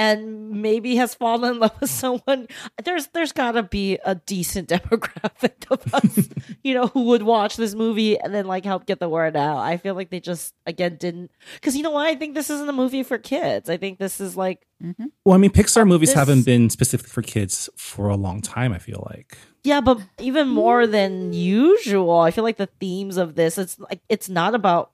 [0.00, 2.48] and maybe has fallen in love with someone
[2.84, 6.28] there's there's got to be a decent demographic of us
[6.64, 9.58] you know who would watch this movie and then like help get the word out
[9.58, 12.68] i feel like they just again didn't because you know what i think this isn't
[12.68, 15.06] a movie for kids i think this is like mm-hmm.
[15.26, 18.72] Well, I mean, Pixar movies this- haven't been specific for kids for a long time.
[18.72, 19.36] I feel like.
[19.64, 24.00] yeah but even more than usual i feel like the themes of this it's like
[24.08, 24.92] it's not about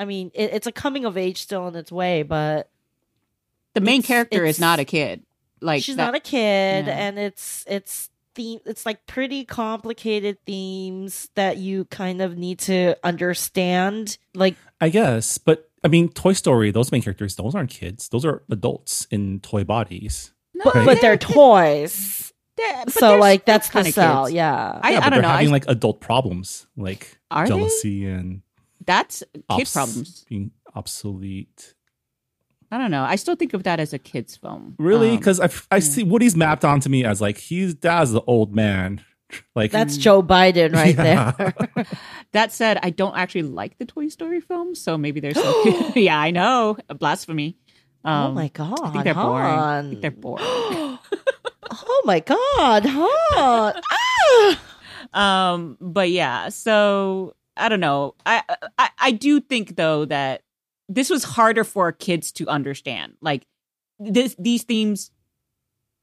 [0.00, 2.68] i mean it, it's a coming of age still in its way but
[3.76, 5.22] The main It's- character it's- is not a kid.
[5.60, 6.96] Like she's that- not a kid yeah.
[6.98, 12.96] and it's it's theme it's like pretty complicated themes that you kind of need to
[13.04, 18.08] understand like I guess, but I mean, Toy Story, those main characters, those aren't kids.
[18.08, 20.32] Those are adults in toy bodies.
[20.64, 20.86] but, Right.
[20.86, 24.34] but they're toys Yeah, but so like that's kinda sell kids.
[24.34, 25.28] yeah I, Yeah, I but don't know.
[25.28, 27.54] They're having I, like adult problems, like Are they?
[27.54, 28.40] jealousy and
[28.84, 30.24] that's kid obs- problems.
[30.28, 31.74] being obsolete.
[32.70, 33.04] I don't know.
[33.04, 34.74] I still think of that as a kids film.
[34.78, 35.10] Really?
[35.10, 38.54] Um, Because I, I see Woody's mapped onto me as like he's dad's the old
[38.54, 39.04] man.
[39.56, 41.32] Like that's joe biden right Yeah.
[41.32, 41.54] there
[42.32, 45.92] that said, I don't actually like the Toy Story films, so maybe there's some.
[45.96, 47.56] yeah, I know blasphemy.
[48.04, 49.46] Um, oh my god I think they're boring.
[49.58, 50.44] I think they're boring.
[51.72, 53.80] oh my god Hanh.
[53.92, 54.60] ah!
[55.12, 58.42] um but yeah so i don't know I,
[58.78, 60.42] I i do think though that
[60.88, 63.46] this was harder for kids to understand like
[63.98, 65.10] this these themes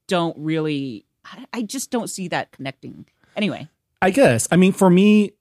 [0.07, 3.05] don't really I, I just don't see that connecting
[3.35, 3.69] anyway
[4.03, 4.49] I guess.
[4.51, 5.31] I mean, for me,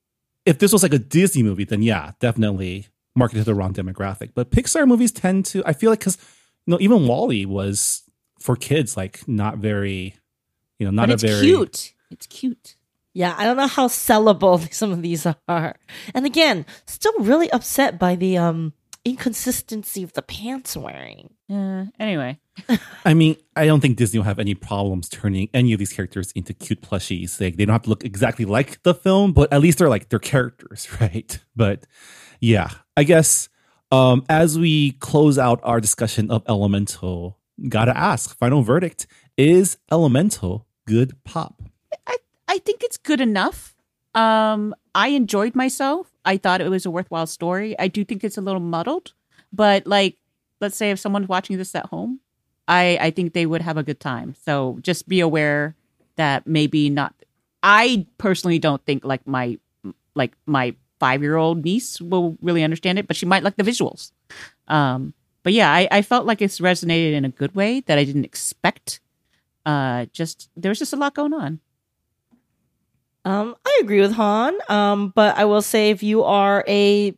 [0.46, 2.86] if this was like a Disney movie, then yeah, definitely
[3.16, 4.30] marketed to the wrong demographic.
[4.34, 6.16] But Pixar movies tend to, I feel like, because
[6.64, 8.04] you know, even WALL-E was
[8.38, 10.14] for kids, like not very,
[10.78, 11.92] you know, not but a it's very cute.
[12.12, 12.76] It's cute.
[13.14, 15.74] Yeah, I don't know how sellable some of these are.
[16.14, 18.74] And again, still really upset by the um
[19.04, 21.34] inconsistency of the pants wearing.
[21.50, 22.38] Uh, anyway,
[23.04, 26.32] I mean, I don't think Disney will have any problems turning any of these characters
[26.32, 27.40] into cute plushies.
[27.40, 30.08] Like they don't have to look exactly like the film, but at least they're like
[30.08, 31.38] they're characters, right?
[31.56, 31.84] But
[32.40, 33.48] yeah, I guess
[33.90, 37.38] um as we close out our discussion of Elemental,
[37.68, 41.62] gotta ask, final verdict, is Elemental good pop?
[42.06, 43.74] I I think it's good enough.
[44.14, 46.11] Um, I enjoyed myself.
[46.24, 47.78] I thought it was a worthwhile story.
[47.78, 49.12] I do think it's a little muddled,
[49.52, 50.16] but like,
[50.60, 52.20] let's say if someone's watching this at home,
[52.68, 54.34] I I think they would have a good time.
[54.44, 55.74] So just be aware
[56.16, 57.14] that maybe not.
[57.62, 59.58] I personally don't think like my
[60.14, 63.64] like my five year old niece will really understand it, but she might like the
[63.64, 64.12] visuals.
[64.68, 68.04] Um, but yeah, I, I felt like it's resonated in a good way that I
[68.04, 69.00] didn't expect.
[69.66, 71.60] Uh, just there's just a lot going on.
[73.24, 74.58] Um, I agree with Hanh.
[74.70, 77.14] Um, but I will say if you are a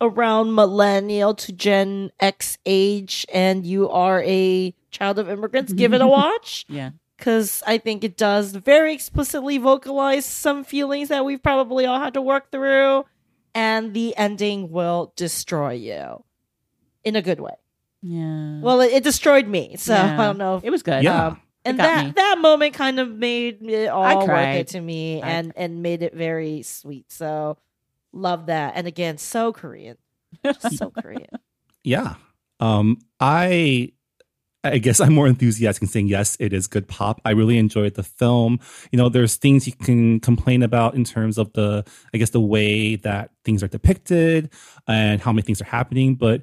[0.00, 6.00] around millennial to Gen X age and you are a child of immigrants, give it
[6.00, 6.64] a watch.
[6.68, 6.90] Yeah.
[7.18, 12.14] Cause I think it does very explicitly vocalize some feelings that we've probably all had
[12.14, 13.04] to work through,
[13.54, 16.24] and the ending will destroy you
[17.04, 17.52] in a good way.
[18.00, 18.60] Yeah.
[18.60, 20.14] Well, it, it destroyed me, so Yeah.
[20.14, 20.56] I don't know.
[20.56, 21.02] If, it was good.
[21.04, 21.26] Yeah.
[21.26, 22.12] um, and that me.
[22.12, 26.02] that moment kind of made it all worth it to me, I and and made
[26.02, 27.10] it very sweet.
[27.12, 27.58] So
[28.12, 28.74] love that.
[28.76, 29.96] And again, so Korean,
[30.70, 31.28] so Korean.
[31.84, 32.14] Yeah.
[32.60, 33.92] Um, I
[34.62, 37.20] I guess I'm more enthusiastic in saying yes, it is good pop.
[37.24, 38.60] I really enjoyed the film.
[38.92, 42.40] You know, there's things you can complain about in terms of the, I guess, the
[42.40, 44.50] way that things are depicted
[44.86, 46.42] and how many things are happening, but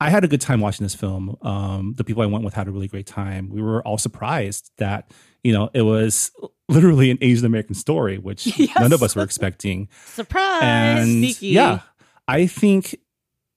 [0.00, 1.36] I had a good time watching this film.
[1.42, 3.48] Um, the people I went with had a really great time.
[3.48, 5.10] We were all surprised that,
[5.42, 6.30] you know, it was
[6.68, 8.76] literally an Asian American story, which Yes.
[8.78, 10.62] none of us were expecting Surprise!
[10.62, 11.48] and sneaky.
[11.48, 11.80] yeah
[12.28, 12.96] i think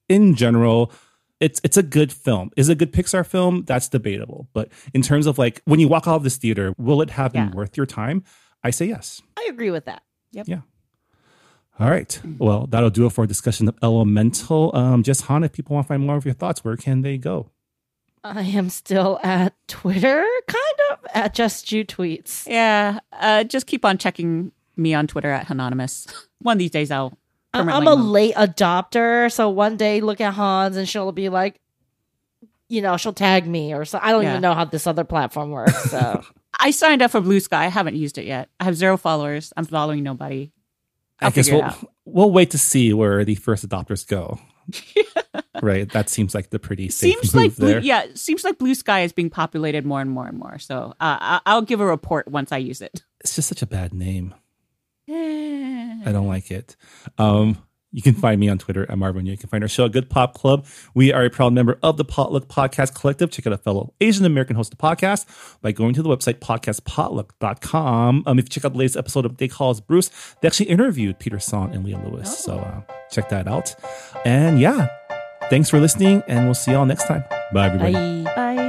[0.10, 0.92] in general
[1.40, 5.02] it's it's a good film is it a good pixar film that's debatable but in
[5.02, 7.56] terms of like when you walk out of this theater will it have been Yeah.
[7.56, 8.24] worth your time
[8.64, 10.04] i say yes I agree with that.
[11.80, 15.54] All right well that'll do it for a discussion of elemental um Jess Hanh if
[15.54, 17.50] people want to find more of your thoughts where can they go
[18.22, 22.48] I am still at Twitter, kind of at jessjutweets.
[22.50, 23.00] Yeah.
[23.14, 26.06] Uh, just keep on checking me on Twitter at Hanhonymous.
[26.40, 27.18] One of these days I'll.
[27.54, 28.06] I- I'm a move.
[28.08, 31.62] late adopter, so one day look at Hans and she'll be like,
[32.68, 34.00] you know, she'll tag me or so.
[34.02, 34.32] I don't Yeah.
[34.32, 35.90] even know how this other platform works.
[35.90, 36.22] So
[36.60, 37.64] I signed up for Blue Sky.
[37.66, 38.50] I haven't used it yet.
[38.60, 39.54] I have zero followers.
[39.56, 40.52] I'm following nobody.
[41.22, 41.74] I I'll guess we'll
[42.06, 44.40] we'll wait to see where the first adopters go
[45.62, 48.76] right that seems like the pretty safe Seems like blue, there yeah, seems like Blue
[48.76, 50.60] Sky is being populated more and more and more.
[50.60, 53.04] So uh, I- I'll give a report once I use it.
[53.22, 54.36] it's just such a bad name
[55.10, 56.76] I I don't like it.
[57.18, 57.58] Um,
[57.92, 59.26] you can find me on Twitter at Marvin.
[59.26, 60.66] You can find our show at Good Pop Club.
[60.94, 63.32] We are a proud member of the Potluck Podcast Collective.
[63.32, 65.26] Check out a fellow Asian American host of the podcast
[65.62, 68.24] by going to the website podcastpotluck.com.
[68.26, 70.12] Um, if you check out the latest episode of They Call Us Bruce,
[70.42, 72.38] they actually interviewed Peter Sohn and Leah Lewis.
[72.38, 73.76] So uh, check that out.
[74.24, 74.88] And yeah,
[75.50, 77.24] thanks for listening, and we'll see y'all next time.
[77.54, 77.96] Bye, everybody.
[77.96, 78.69] I Bye.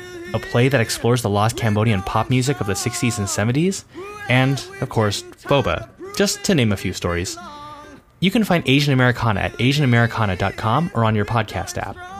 [0.33, 3.83] a play that explores the lost Cambodian pop music of the 60s and 70s,
[4.29, 7.37] and, of course, Boba, just to name a few stories.
[8.19, 12.10] You can find Asian Americana at asianamericana.com or on your podcast app.